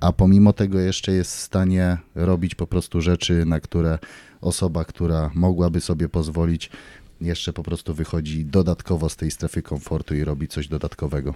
[0.00, 3.98] a pomimo tego jeszcze jest w stanie robić po prostu rzeczy, na które
[4.40, 6.70] osoba, która mogłaby sobie pozwolić,
[7.20, 11.34] jeszcze po prostu wychodzi dodatkowo z tej strefy komfortu i robi coś dodatkowego.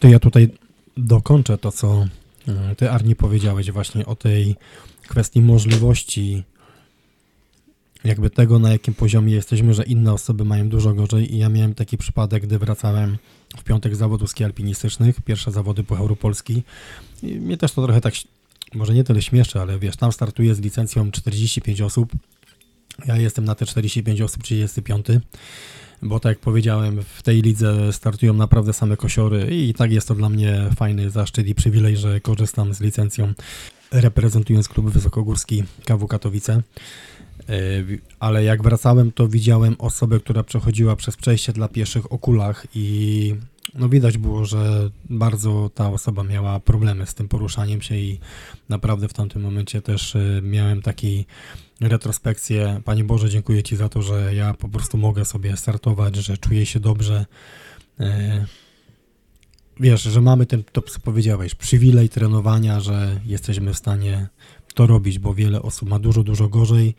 [0.00, 0.48] To ja tutaj
[0.96, 2.06] dokończę to, co
[2.48, 4.56] e, ty, Arni, powiedziałeś właśnie o tej
[5.08, 6.42] kwestii możliwości
[8.06, 11.34] jakby tego, na jakim poziomie jesteśmy, że inne osoby mają dużo gorzej.
[11.34, 13.16] I ja miałem taki przypadek, gdy wracałem
[13.56, 16.62] w piątek z zawodów ski alpinistycznych, pierwsze zawody Pucharu Polski.
[17.22, 18.14] I mnie też to trochę tak,
[18.74, 22.12] może nie tyle śmieszy, ale wiesz, tam startuje z licencją 45 osób,
[23.06, 25.06] ja jestem na te 45 osób 35,
[26.02, 30.14] bo tak jak powiedziałem, w tej lidze startują naprawdę same kosiory i tak jest to
[30.14, 33.34] dla mnie fajny zaszczyt i przywilej, że korzystam z licencją
[33.92, 36.62] reprezentując klub wysokogórski KW Katowice.
[37.48, 42.66] Yy, Ale jak wracałem, to widziałem osobę, która przechodziła przez przejście dla pieszych o kulach
[42.74, 43.34] i
[43.74, 48.18] no widać było, że bardzo ta osoba miała problemy z tym poruszaniem się i
[48.68, 51.26] naprawdę w tamtym momencie też yy, miałem taki
[51.80, 52.80] retrospekcję.
[52.84, 56.66] Panie Boże, dziękuję Ci za to, że ja po prostu mogę sobie startować, że czuję
[56.66, 57.26] się dobrze.
[57.98, 58.06] Yy,
[59.80, 64.28] Wiesz, że mamy ten, to co powiedziałeś, przywilej trenowania, że jesteśmy w stanie
[64.74, 66.94] to robić, bo wiele osób ma dużo, dużo gorzej,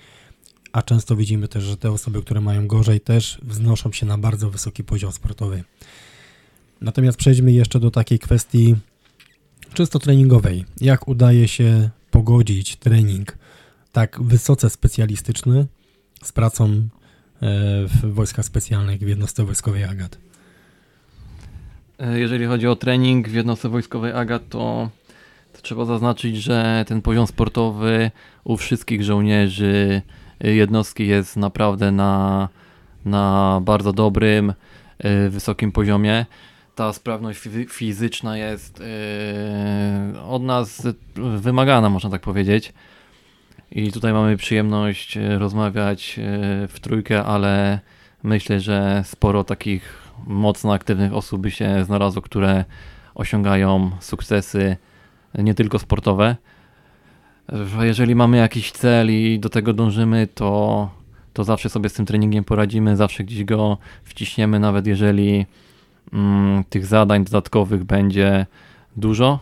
[0.72, 4.50] a często widzimy też, że te osoby, które mają gorzej, też wznoszą się na bardzo
[4.50, 5.64] wysoki poziom sportowy.
[6.82, 8.76] Natomiast przejdźmy jeszcze do takiej kwestii
[9.74, 10.66] czysto treningowej.
[10.82, 13.38] Jak udaje się pogodzić trening
[13.92, 15.66] tak wysoce specjalistyczny
[16.24, 16.88] z pracą e,
[17.88, 20.18] w wojskach specjalnych w jednostce wojskowej AGAT?
[22.00, 24.90] E, Jeżeli chodzi o trening w jednostce wojskowej AGAT, to,
[25.54, 28.12] to trzeba zaznaczyć, że ten poziom sportowy
[28.44, 30.02] u wszystkich żołnierzy
[30.40, 32.50] jednostki jest naprawdę na,
[33.06, 34.54] na bardzo dobrym,
[35.06, 36.26] y, wysokim poziomie.
[36.76, 42.74] Ta sprawność fizy- fizyczna jest y, od nas wymagana, można tak powiedzieć.
[43.72, 46.20] I tutaj mamy przyjemność y, rozmawiać
[46.68, 47.80] w trójkę, ale
[48.24, 52.66] myślę, że sporo takich mocno aktywnych osób by się znalazło, które
[53.16, 54.78] osiągają sukcesy
[55.38, 56.36] nie tylko sportowe.
[57.50, 60.90] Że Jeżeli mamy jakiś cel i do tego dążymy, to,
[61.34, 65.46] to zawsze sobie z tym treningiem poradzimy, zawsze gdzieś go wciśniemy, nawet jeżeli
[66.14, 68.46] mm, tych zadań dodatkowych będzie
[68.98, 69.40] dużo.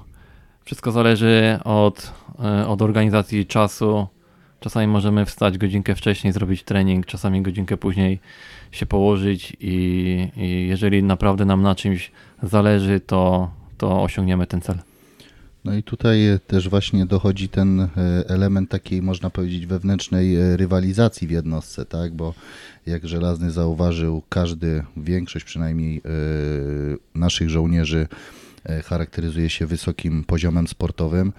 [0.66, 4.08] Wszystko zależy od, e, od organizacji czasu.
[4.60, 8.20] Czasami możemy wstać godzinkę wcześniej, zrobić trening, czasami godzinkę później
[8.72, 12.12] się położyć i, i jeżeli naprawdę nam na czymś
[12.44, 14.78] zależy, to, to osiągniemy ten cel.
[15.66, 17.90] No i tutaj e, też właśnie dochodzi ten e,
[18.28, 22.14] element takiej, można powiedzieć, wewnętrznej e, rywalizacji w jednostce, tak?
[22.14, 22.34] Bo
[22.86, 26.02] jak Żelazny zauważył, każdy, większość przynajmniej
[27.16, 28.08] naszych żołnierzy
[28.84, 31.34] charakteryzuje się wysokim poziomem sportowym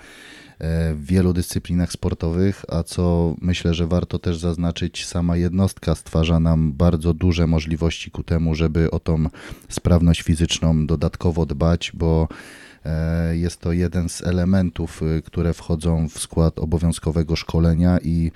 [0.94, 6.72] w wielu dyscyplinach sportowych, a co myślę, że warto też zaznaczyć, sama jednostka stwarza nam
[6.72, 9.26] bardzo duże możliwości ku temu, żeby o tą
[9.68, 12.28] sprawność fizyczną dodatkowo dbać, bo
[13.32, 18.30] Jest to jeden z elementów, y, które wchodzą w skład obowiązkowego szkolenia i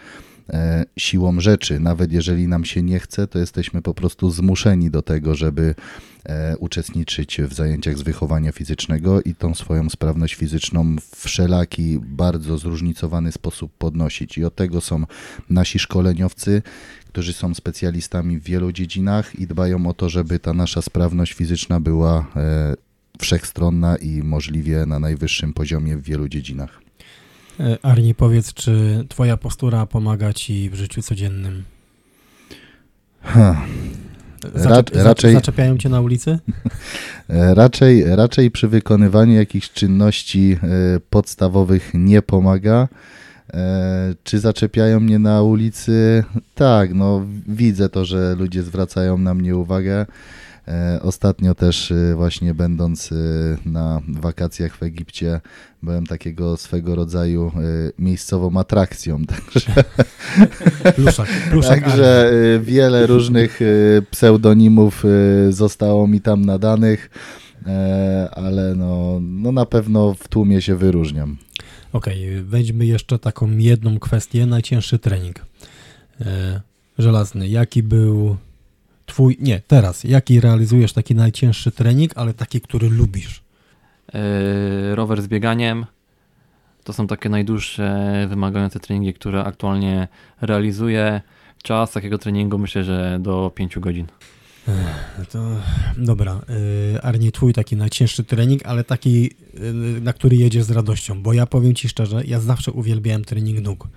[0.52, 5.02] e, siłą rzeczy, nawet jeżeli nam się nie chce, to jesteśmy po prostu zmuszeni do
[5.02, 5.74] tego, żeby
[6.24, 12.58] e, uczestniczyć w zajęciach z wychowania fizycznego i tą swoją sprawność fizyczną w wszelaki, bardzo
[12.58, 14.38] zróżnicowany sposób podnosić.
[14.38, 15.04] I od tego są
[15.50, 16.62] nasi szkoleniowcy,
[17.08, 21.80] którzy są specjalistami w wielu dziedzinach i dbają o to, żeby ta nasza sprawność fizyczna
[21.80, 22.89] była e,
[23.20, 26.80] wszechstronna i możliwie na najwyższym poziomie w wielu dziedzinach.
[27.60, 31.62] E, Arni, powiedz, czy twoja postura pomaga ci w życiu codziennym?
[33.22, 33.62] Ha.
[34.54, 36.38] Zaczep- Ra- raczej- Zaczepiają cię na ulicy?
[37.28, 40.66] Raczej, raczej przy wykonywaniu jakichś czynności e,
[41.10, 42.88] podstawowych nie pomaga.
[43.54, 46.24] E, Czy zaczepiają mnie na ulicy?
[46.54, 50.06] Tak, no widzę to, że ludzie zwracają na mnie uwagę.
[50.70, 53.16] E, Ostatnio też e, właśnie będąc e,
[53.66, 55.40] na wakacjach w Egipcie
[55.82, 57.52] byłem takiego swego rodzaju
[57.98, 59.24] miejscową atrakcją.
[59.34, 59.84] Także
[60.94, 61.80] Pluszak, pluszak.
[61.80, 63.60] Także wiele różnych
[64.10, 65.04] pseudonimów
[65.50, 67.10] zostało mi tam nadanych,
[68.32, 71.36] ale no, no na pewno w tłumie się wyróżniam.
[71.92, 75.46] Okej, weźmy jeszcze taką jedną kwestię, najcięższy trening.
[76.98, 78.36] Żelazny, jaki był
[79.10, 83.42] twój, nie, teraz, jaki realizujesz taki najcięższy trening, ale taki, który lubisz?
[84.14, 85.86] Yy, rower z bieganiem.
[86.84, 90.08] To są takie najdłuższe, wymagające treningi, które aktualnie
[90.40, 91.20] realizuję.
[91.62, 94.06] Czas takiego treningu myślę, że do 5 godzin.
[95.32, 95.56] To
[95.96, 96.40] dobra,
[96.94, 101.32] y, Arnie, twój taki najcięższy trening, ale taki, y, na który jedziesz z radością, bo
[101.32, 103.88] ja powiem ci szczerze, ja zawsze uwielbiałem trening nóg.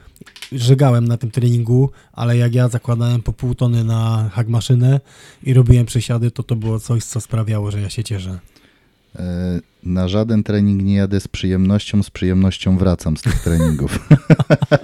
[0.51, 4.99] Żygałem na tym treningu, ale jak ja zakładałem po pół tony na hagmaszynę
[5.43, 8.39] i robiłem przysiady, to to było coś, co sprawiało, że ja się cieszę.
[9.19, 13.99] E, Na żaden trening nie jadę z przyjemnością, z przyjemnością wracam z tych treningów.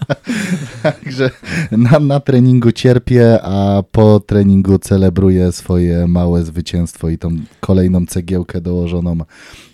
[0.84, 1.30] Także
[1.72, 8.62] na, na treningu cierpię, a po treningu celebruję swoje małe zwycięstwo i tą kolejną cegiełkę
[8.62, 9.18] dołożoną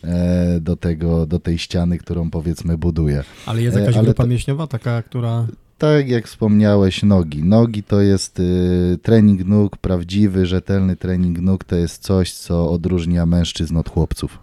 [0.04, 3.24] e, do, tego, do tej ściany, którą powiedzmy buduję.
[3.46, 5.48] Ale jest E, jakaś ale grupa to- mięśniowa, taka, która...
[5.78, 7.44] Tak jak wspomniałeś, nogi.
[7.44, 13.26] Nogi to jest y, trening nóg, prawdziwy, rzetelny trening nóg to jest coś, co odróżnia
[13.26, 14.40] mężczyzn od chłopców.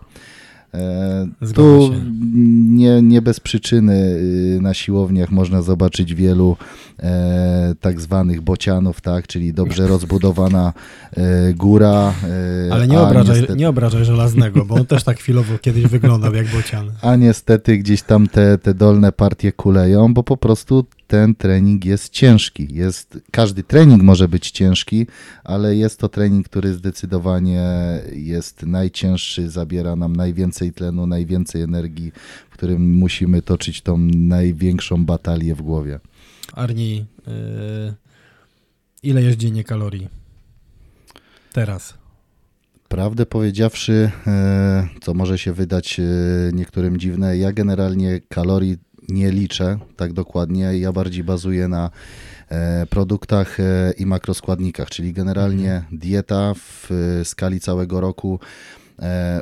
[0.74, 2.00] E, tu się.
[2.70, 3.94] nie, nie bez przyczyny
[4.56, 6.56] y, na siłowniach można zobaczyć wielu
[7.02, 10.72] e, tak zwanych bocianów, tak, czyli dobrze rozbudowana
[11.16, 12.14] e, góra.
[12.68, 16.34] e, Ale nie obrażaj, niestety- nie obrażaj żelaznego, bo on też tak chwilowo kiedyś wyglądał
[16.34, 16.90] jak bocian.
[17.02, 22.08] a niestety gdzieś tam te, te dolne partie kuleją, bo po prostu ten trening jest
[22.08, 22.68] ciężki.
[22.70, 25.06] Jest, każdy trening może być ciężki,
[25.44, 27.62] ale jest to trening, który zdecydowanie
[28.12, 32.12] jest najcięższy, zabiera nam najwięcej tlenu, najwięcej energii,
[32.50, 36.00] w którym musimy toczyć tą największą batalię w głowie.
[36.52, 37.94] Arni, y,
[39.02, 40.08] ile jest dziennie kalorii?
[41.52, 41.94] Teraz.
[42.88, 46.04] Prawdę powiedziawszy, e, co może się wydać e,
[46.52, 48.78] niektórym dziwne, ja generalnie kalorii
[49.08, 50.78] nie liczę tak dokładnie.
[50.78, 51.90] Ja bardziej bazuję na
[52.48, 58.40] e, produktach e, i makroskładnikach, czyli generalnie dieta w e, skali całego roku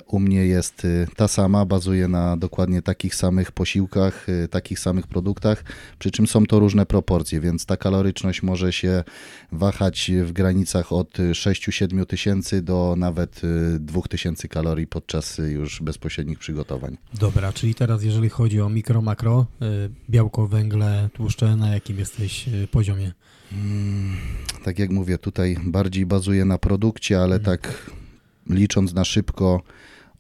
[0.07, 5.07] u mnie jest e, ta sama, bazuje na dokładnie takich samych posiłkach, e, takich samych
[5.07, 5.65] produktach,
[5.99, 9.05] przy czym są to różne proporcje, więc ta kaloryczność może się
[9.53, 16.39] wahać w granicach od 6-7 tysięcy do nawet y, 2000 kalorii podczas y, już bezpośrednich
[16.39, 16.97] przygotowań.
[17.15, 22.49] Dobra, czyli teraz jeżeli chodzi o mikro, makro, y, białko, węgle, tłuszcze, na jakim jesteś
[22.49, 23.13] y, poziomie?
[23.53, 24.17] Mm,
[24.65, 27.59] Tak jak mówię, tutaj bardziej bazuję na produkcie, ale Mhm.
[27.59, 27.91] tak
[28.55, 29.63] licząc na szybko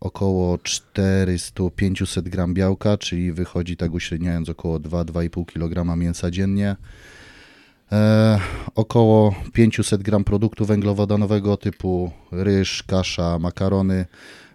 [0.00, 6.76] około 400-500 gram białka, czyli wychodzi tak uśredniając około 2-2,5 kg mięsa dziennie.
[7.92, 8.40] E,
[8.74, 14.06] około 500 gram produktu węglowodanowego typu ryż, kasza, makarony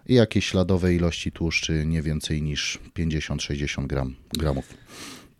[0.06, 4.74] i jakieś śladowe ilości tłuszczy nie więcej niż 50-60 gram, gramów.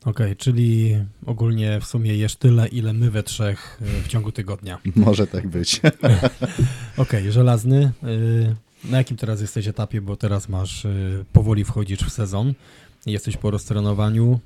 [0.05, 4.79] Okej, czyli ogólnie w sumie jesz tyle, ile my we trzech y, w ciągu tygodnia.
[4.97, 5.81] Może tak być.
[6.97, 8.57] Okej, żelazny, y,
[8.91, 12.55] na jakim teraz jesteś etapie, bo teraz masz, y, powoli wchodzisz w sezon,
[13.07, 14.41] jesteś po roztrenowaniu,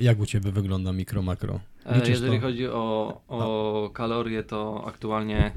[0.00, 1.60] jak u Ciebie wygląda mikro, makro?
[1.86, 2.46] E, Liczysz Jeżeli to?
[2.46, 5.52] chodzi o, o kalorie, to aktualnie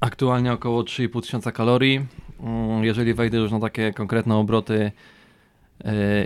[0.00, 2.06] aktualnie około 3,5 tysiąca kalorii.
[2.40, 4.92] Mm, Jeżeli wejdę już na takie konkretne obroty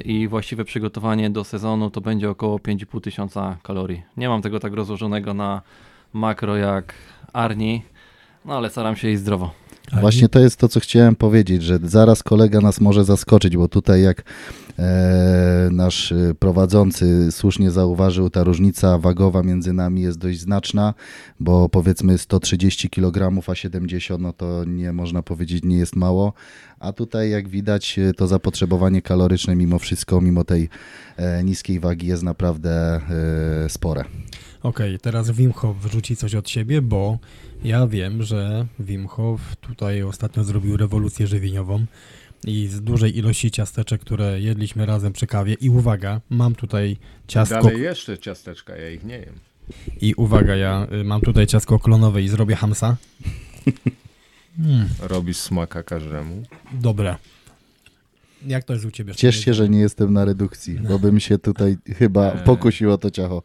[0.05, 4.02] i właściwe przygotowanie do sezonu, to będzie około 5,5 tysiąca kalorii.
[4.16, 5.62] Nie mam tego tak rozłożonego na
[6.12, 6.94] makro jak
[7.32, 7.82] Arni,
[8.44, 9.63] no ale staram się iść zdrowo.
[9.93, 13.68] Ale Właśnie to jest to, co chciałem powiedzieć, że zaraz kolega nas może zaskoczyć, bo
[13.68, 14.22] tutaj jak
[14.78, 20.95] e, nasz e, prowadzący słusznie zauważył, ta różnica wagowa między nami jest dość znaczna,
[21.41, 26.32] bo powiedzmy 130 kg, a 70, no to nie można powiedzieć, nie jest mało,
[26.78, 30.68] a tutaj jak widać e, to zapotrzebowanie kaloryczne mimo wszystko, mimo tej
[31.16, 33.01] e, niskiej wagi jest naprawdę
[33.64, 34.05] e, spore.
[34.64, 37.18] Okej, teraz Wim Hof wrzuci coś od siebie, bo
[37.64, 41.86] ja wiem, że Wim Hof tutaj ostatnio zrobił rewolucję żywieniową
[42.46, 46.96] i z dużej ilości ciasteczek, które jedliśmy razem przy kawie i uwaga, mam tutaj
[47.26, 49.34] ciastko Dalej jeszcze ciasteczka, ja ich nie jem.
[50.00, 52.96] i uwaga, ja y, mam tutaj ciastko klonowe i zrobię hamsa.
[54.58, 56.42] Mm, Robi smaka każdemu.
[56.72, 57.16] dobre.
[58.46, 59.14] Jak to jest u ciebie?
[59.14, 63.10] Ciesz się, że nie jestem na redukcji, bo bym się tutaj chyba pokusił o to
[63.10, 63.42] ciacho.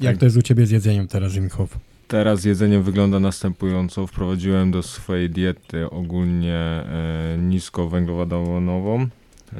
[0.00, 1.78] Jak to jest u ciebie z jedzeniem teraz, Wim Hof?
[2.08, 4.06] Teraz jedzenie wygląda następująco.
[4.06, 9.08] Wprowadziłem do swojej diety ogólnie e, niskowęglowodanową,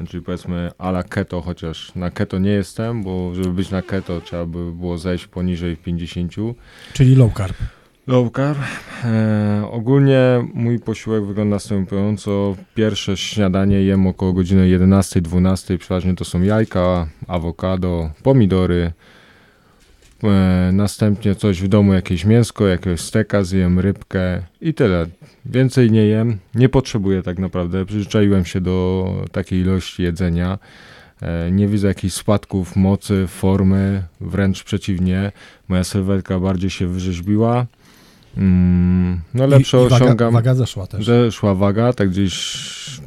[0.09, 4.45] czyli powiedzmy ala keto, chociaż na keto nie jestem, bo żeby być na keto trzeba
[4.45, 6.33] by było zejść poniżej 50.
[6.93, 7.57] Czyli low carb.
[8.07, 8.59] Low carb.
[9.03, 12.55] E, ogólnie mój posiłek wygląda następująco.
[12.75, 15.77] Pierwsze śniadanie jem około godziny 11-12.
[15.77, 18.91] Przeważnie to są jajka, awokado, pomidory.
[20.23, 25.05] E, następnie coś w domu, jakieś mięsko, jakiegoś steka, zjem rybkę i tyle.
[25.45, 26.37] Więcej nie jem.
[26.55, 27.85] Nie potrzebuję tak naprawdę.
[27.85, 30.59] Przyzwyczaiłem się do takiej ilości jedzenia.
[31.21, 35.31] E, Nie widzę jakichś spadków mocy, formy, wręcz przeciwnie.
[35.67, 37.65] Moja sylwetka bardziej się wyrzeźbiła.
[38.37, 40.33] Mm, no lepsze I, i waga, osiągam.
[40.33, 41.05] waga zeszła też.
[41.05, 42.55] Że szła waga, tak gdzieś,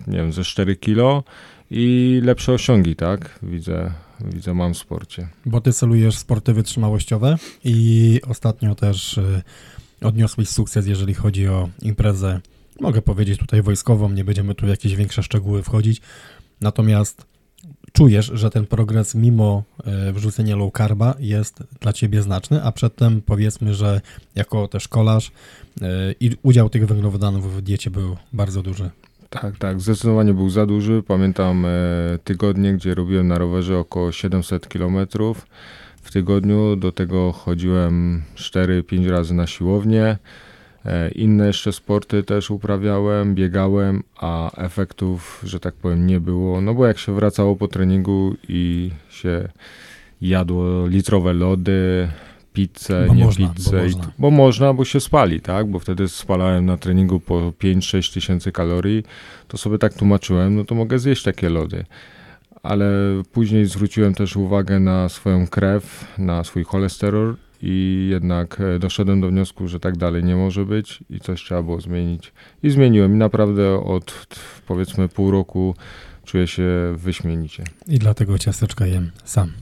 [0.06, 1.24] nie wiem, ze 4 kilo
[1.70, 3.38] i lepsze osiągi, tak?
[3.42, 3.90] Widzę,
[4.20, 5.28] widzę mam w sporcie.
[5.46, 9.42] Bo ty celujesz sporty wytrzymałościowe i ostatnio też y,
[10.00, 12.40] odniosłeś sukces, jeżeli chodzi o imprezę,
[12.80, 16.00] mogę powiedzieć tutaj wojskową, nie będziemy tu w jakieś większe szczegóły wchodzić,
[16.60, 17.26] natomiast
[17.92, 19.62] czujesz, że ten progres mimo
[20.08, 24.00] y, wrzucenia low carba jest dla ciebie znaczny, a przedtem powiedzmy, że
[24.34, 25.82] jako też kolarz y,
[26.20, 28.90] i udział tych węglowodanów w diecie był bardzo duży.
[29.40, 31.02] Tak, tak, zdecydowanie był za duży.
[31.06, 31.68] Pamiętam e,
[32.24, 34.96] tygodnie, gdzie robiłem na rowerze około 700 km
[36.02, 36.76] w tygodniu.
[36.76, 40.18] Do tego chodziłem 4-5 razy na siłownię.
[40.84, 46.60] E, inne jeszcze sporty też uprawiałem, biegałem, a efektów, że tak powiem, nie było.
[46.60, 49.48] No bo jak się wracało po treningu i się
[50.20, 52.08] jadło litrowe lody,
[52.54, 53.78] pizzę, Bo nie można, bo pizzę.
[53.80, 54.12] i można.
[54.18, 55.66] Bo można, bo się spali, tak?
[55.70, 59.02] Bo wtedy spalałem na treningu po 5-6 tysięcy kalorii,
[59.48, 61.84] to sobie tak tłumaczyłem, no to mogę zjeść takie lody.
[62.62, 62.90] Ale
[63.32, 69.28] później zwróciłem też uwagę na swoją krew, na swój cholesterol i jednak e, doszedłem do
[69.28, 72.32] wniosku, że tak dalej nie może być i coś trzeba było zmienić.
[72.62, 74.26] I zmieniłem i naprawdę od
[74.66, 75.74] powiedzmy pół roku
[76.24, 76.64] czuję się
[76.96, 77.64] wyśmienicie.
[77.86, 79.52] I dlatego ciasteczka jem sam.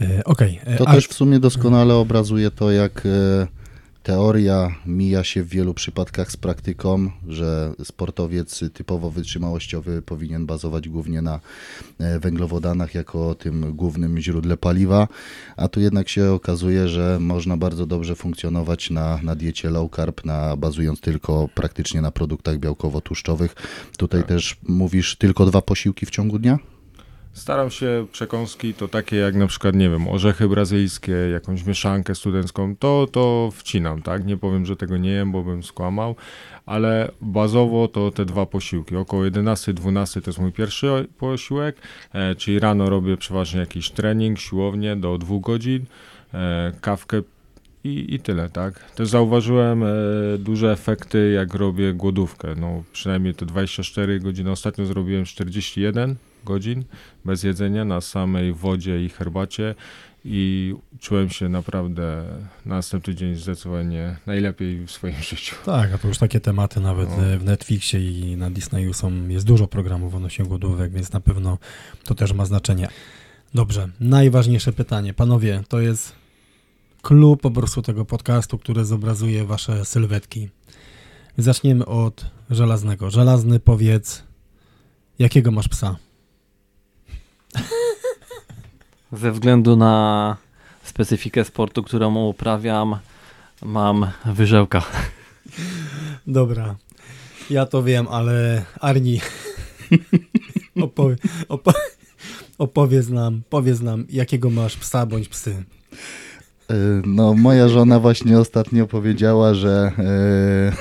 [0.00, 0.60] E, Okej.
[0.64, 3.46] e, To Ar- też w sumie doskonale obrazuje to, jak e,
[4.02, 11.22] teoria mija się w wielu przypadkach z praktyką, że sportowiec typowo wytrzymałościowy powinien bazować głównie
[11.22, 11.40] na
[12.20, 15.08] węglowodanach jako tym głównym źródle paliwa,
[15.56, 20.24] a tu jednak się okazuje, że można bardzo dobrze funkcjonować na, na diecie low carb,
[20.24, 23.54] na, bazując tylko praktycznie na produktach białkowo-tłuszczowych.
[23.96, 24.28] Tutaj Tak.
[24.28, 26.58] też mówisz tylko dwa posiłki w ciągu dnia?
[27.38, 32.76] Staram się przekąski to takie jak na przykład, nie wiem, orzechy brazylijskie, jakąś mieszankę studencką,
[32.76, 34.26] to, to wcinam, tak?
[34.26, 36.16] Nie powiem, że tego nie jem, bo bym skłamał,
[36.66, 38.96] ale bazowo to te dwa posiłki.
[38.96, 41.76] Około 11-12 to jest mój pierwszy posiłek,
[42.12, 45.84] e, czyli rano robię przeważnie jakiś trening, siłownię do dwóch godzin,
[46.34, 47.22] e, kawkę
[47.84, 48.92] i, i tyle, tak?
[48.94, 49.88] Też zauważyłem e,
[50.38, 52.54] duże efekty, jak robię głodówkę.
[52.54, 54.50] No, przynajmniej te 24 godziny.
[54.50, 56.16] Ostatnio zrobiłem 41
[56.48, 56.84] godzin
[57.24, 59.74] bez jedzenia na samej wodzie i herbacie
[60.24, 62.24] i czułem się naprawdę
[62.66, 65.54] na następny dzień zdecydowanie najlepiej w swoim życiu.
[65.64, 67.24] Tak, a to już takie tematy nawet No.
[67.26, 71.58] e, w Netflixie i na Disneyu są, jest dużo programów odnośnie głodówek, więc na pewno
[72.04, 72.88] to też ma znaczenie.
[73.54, 75.14] Dobrze, najważniejsze pytanie.
[75.14, 76.12] Panowie, to jest
[77.02, 80.48] klub po prostu tego podcastu, który zobrazuje wasze sylwetki.
[81.38, 83.10] Zaczniemy od żelaznego.
[83.10, 84.22] Żelazny, powiedz,
[85.18, 85.96] jakiego masz psa?
[89.12, 90.36] Ze względu na
[90.82, 92.98] specyfikę sportu, którą uprawiam,
[93.62, 94.82] mam wyżełka.
[96.26, 96.76] Dobra,
[97.50, 99.20] ja to wiem, ale Arni,
[100.82, 101.16] opowie,
[101.48, 101.72] opo,
[102.58, 105.64] opowiedz nam, powiedz nam, jakiego masz psa bądź psy.
[106.70, 106.74] E,
[107.06, 110.72] No, moja żona właśnie ostatnio powiedziała, że e,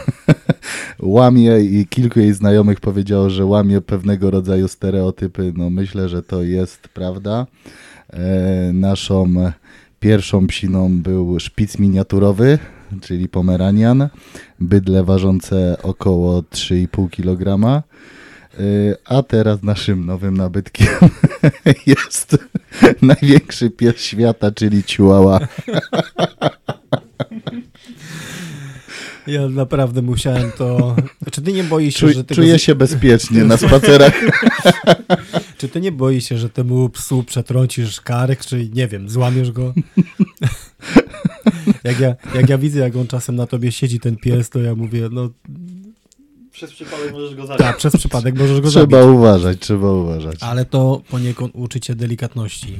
[1.15, 5.53] łamie i kilku jej znajomych powiedziało, że łamie pewnego rodzaju stereotypy.
[5.55, 7.47] No, myślę, że to jest prawda.
[8.09, 9.33] E, naszą
[9.99, 12.59] pierwszą psiną był szpic miniaturowy,
[13.01, 14.09] czyli pomeranian,
[14.59, 17.83] bydle ważące około 3,5 kg.
[18.59, 20.87] Y, A teraz naszym nowym nabytkiem
[21.85, 22.37] jest
[23.01, 25.39] największy pies świata, czyli Chihuahua.
[29.27, 30.95] Ja naprawdę musiałem to...
[31.31, 32.23] Czy ty nie boisz się, Czu, że...
[32.23, 32.41] Tego...
[32.41, 34.13] czuję się bezpiecznie na spacerach.
[35.57, 39.73] Czy ty nie boisz się, że temu psu przetrącisz kark, czy nie wiem, złamiesz go?
[41.83, 44.75] jak, ja, jak ja widzę, jak on czasem na tobie siedzi, ten pies, to ja
[44.75, 45.29] mówię, no
[46.57, 47.59] Przez przypadek możesz go zabić.
[47.65, 49.15] tak, przez przypadek możesz go Trzeba zabić.
[49.17, 50.37] uważać, trzeba uważać.
[50.43, 52.77] Ale to poniekąd uczy cię delikatności.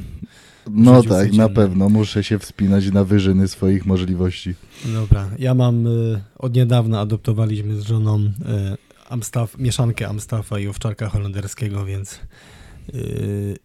[0.70, 1.88] No tak, na pewno.
[1.88, 4.54] Muszę się wspinać na wyżyny swoich możliwości.
[4.84, 8.30] Dobra, ja mam y, od niedawna adoptowaliśmy z żoną y,
[9.08, 12.20] Amstaff, mieszankę Amstaffa i owczarka holenderskiego, więc
[12.94, 13.56] y,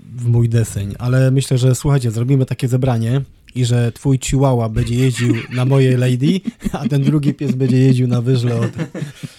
[0.00, 0.94] w mój deseń.
[0.98, 3.20] Ale myślę, że słuchajcie, zrobimy takie zebranie
[3.54, 6.40] i że twój chihuahua będzie jeździł na mojej lady,
[6.72, 8.70] a ten drugi pies będzie jeździł na wyżle od,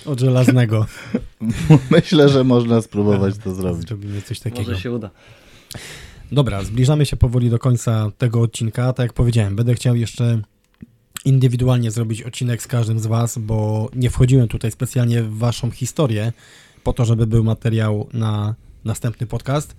[0.05, 0.85] od żelaznego.
[1.91, 3.87] Myślę, że można spróbować to zrobić.
[3.87, 4.69] Zrobimy coś takiego.
[4.69, 5.09] Może się uda.
[6.31, 8.93] Dobra, zbliżamy się powoli do końca tego odcinka.
[8.93, 10.41] Tak jak powiedziałem, będę chciał jeszcze
[11.25, 16.33] indywidualnie zrobić odcinek z każdym z Was, bo nie wchodziłem tutaj specjalnie w Waszą historię,
[16.83, 18.55] po to, żeby był materiał na
[18.85, 19.75] następny podcast.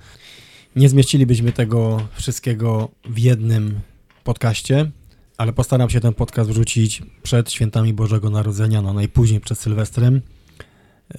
[0.76, 3.80] Nie zmieścilibyśmy tego wszystkiego w jednym
[4.24, 4.90] podcaście,
[5.36, 10.20] ale postaram się ten podcast wrzucić przed świętami Bożego Narodzenia, no najpóźniej przed Sylwestrem.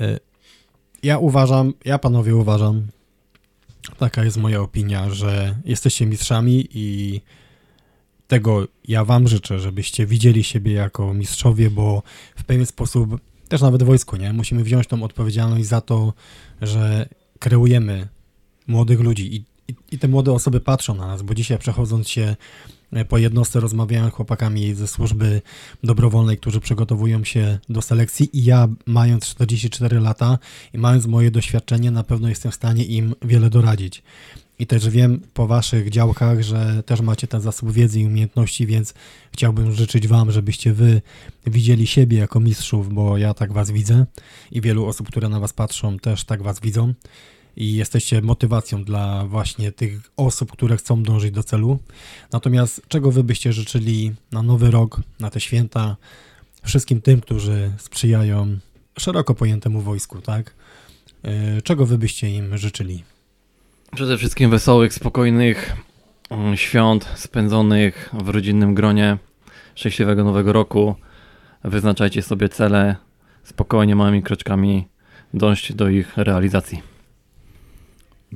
[0.01, 0.19] Y,
[1.03, 2.87] Ja uważam, ja panowie uważam,
[3.97, 7.21] Taka jest moja opinia, że jesteście mistrzami i
[8.27, 12.03] tego ja wam życzę, żebyście widzieli siebie jako mistrzowie, bo
[12.35, 14.33] w pewien sposób, też nawet w wojsku, nie?
[14.33, 16.13] Musimy wziąć tą odpowiedzialność za to,
[16.61, 18.07] że kreujemy
[18.67, 22.35] młodych ludzi i, i, i te młode osoby patrzą na nas, bo dzisiaj przechodząc się
[23.09, 25.41] po jednostce rozmawiałem z chłopakami ze służby
[25.83, 30.37] dobrowolnej, którzy przygotowują się do selekcji i ja mając 44 lata
[30.73, 34.03] i mając moje doświadczenie, na pewno jestem w stanie im wiele doradzić.
[34.59, 38.93] I też wiem po waszych działkach, że też macie ten zasób wiedzy i umiejętności, więc
[39.33, 41.01] chciałbym życzyć wam, żebyście wy
[41.47, 44.05] widzieli siebie jako mistrzów, bo ja tak was widzę
[44.51, 46.93] i wielu osób, które na was patrzą, też tak was widzą.
[47.55, 51.79] I jesteście motywacją dla właśnie tych osób, które chcą dążyć do celu.
[52.31, 55.97] Natomiast czego wy byście życzyli na nowy rok, na te święta,
[56.63, 58.57] wszystkim tym, którzy sprzyjają
[58.99, 60.53] szeroko pojętemu wojsku, tak?
[61.23, 63.03] Yy, Czego wy byście im życzyli?
[63.95, 65.75] Przede wszystkim wesołych, spokojnych
[66.29, 69.17] mm, świąt spędzonych w rodzinnym gronie.
[69.75, 70.95] Szczęśliwego nowego roku.
[71.63, 72.95] Wyznaczajcie sobie cele.
[73.43, 74.87] Spokojnie, małymi kroczkami
[75.33, 76.90] dążcie do ich realizacji.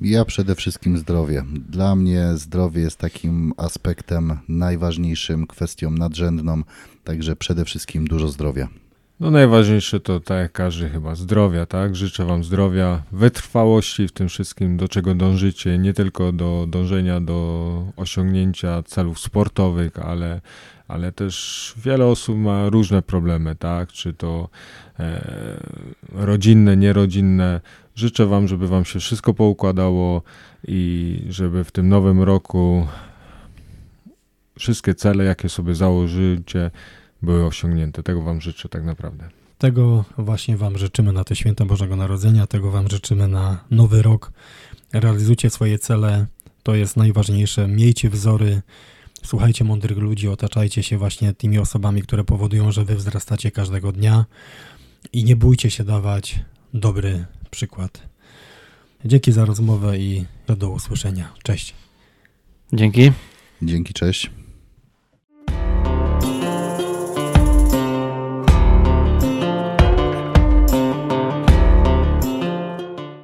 [0.02, 1.44] Ja przede wszystkim zdrowie.
[1.70, 6.62] Dla mnie zdrowie jest takim aspektem najważniejszym, kwestią nadrzędną,
[7.04, 8.68] także przede wszystkim dużo zdrowia.
[9.20, 11.96] No najważniejsze to tak jak każdy chyba zdrowia, tak?
[11.96, 17.84] Życzę wam zdrowia, wytrwałości w tym wszystkim, do czego dążycie, nie tylko do dążenia do
[17.96, 20.42] osiągnięcia celów sportowych, ale,
[20.88, 23.92] ale też wiele osób ma różne problemy, tak?
[23.92, 24.50] Czy to
[25.00, 25.60] e,
[26.12, 27.62] rodzinne, nierodzinne.
[27.96, 30.22] Życzę wam, żeby wam się wszystko poukładało
[30.68, 32.88] i żeby w tym nowym roku
[34.60, 36.72] wszystkie cele, jakie sobie założycie,
[37.22, 38.04] były osiągnięte.
[38.04, 39.30] Tego Wam życzę tak naprawdę.
[39.58, 44.32] Tego właśnie Wam życzymy na te święta Bożego Narodzenia, tego Wam życzymy na nowy rok.
[44.94, 46.26] Realizujcie swoje cele,
[46.64, 47.68] to jest najważniejsze.
[47.68, 48.62] Miejcie wzory,
[49.24, 54.26] słuchajcie mądrych ludzi, otaczajcie się właśnie tymi osobami, które powodują, że Wy wzrastacie każdego dnia
[55.14, 56.40] i nie bójcie się dawać
[56.74, 58.02] dobry przykład.
[59.06, 60.26] Dzięki za rozmowę i
[60.58, 61.34] do usłyszenia.
[61.44, 61.74] Cześć.
[62.74, 63.12] Dzięki.
[63.62, 64.32] Dzięki, cześć.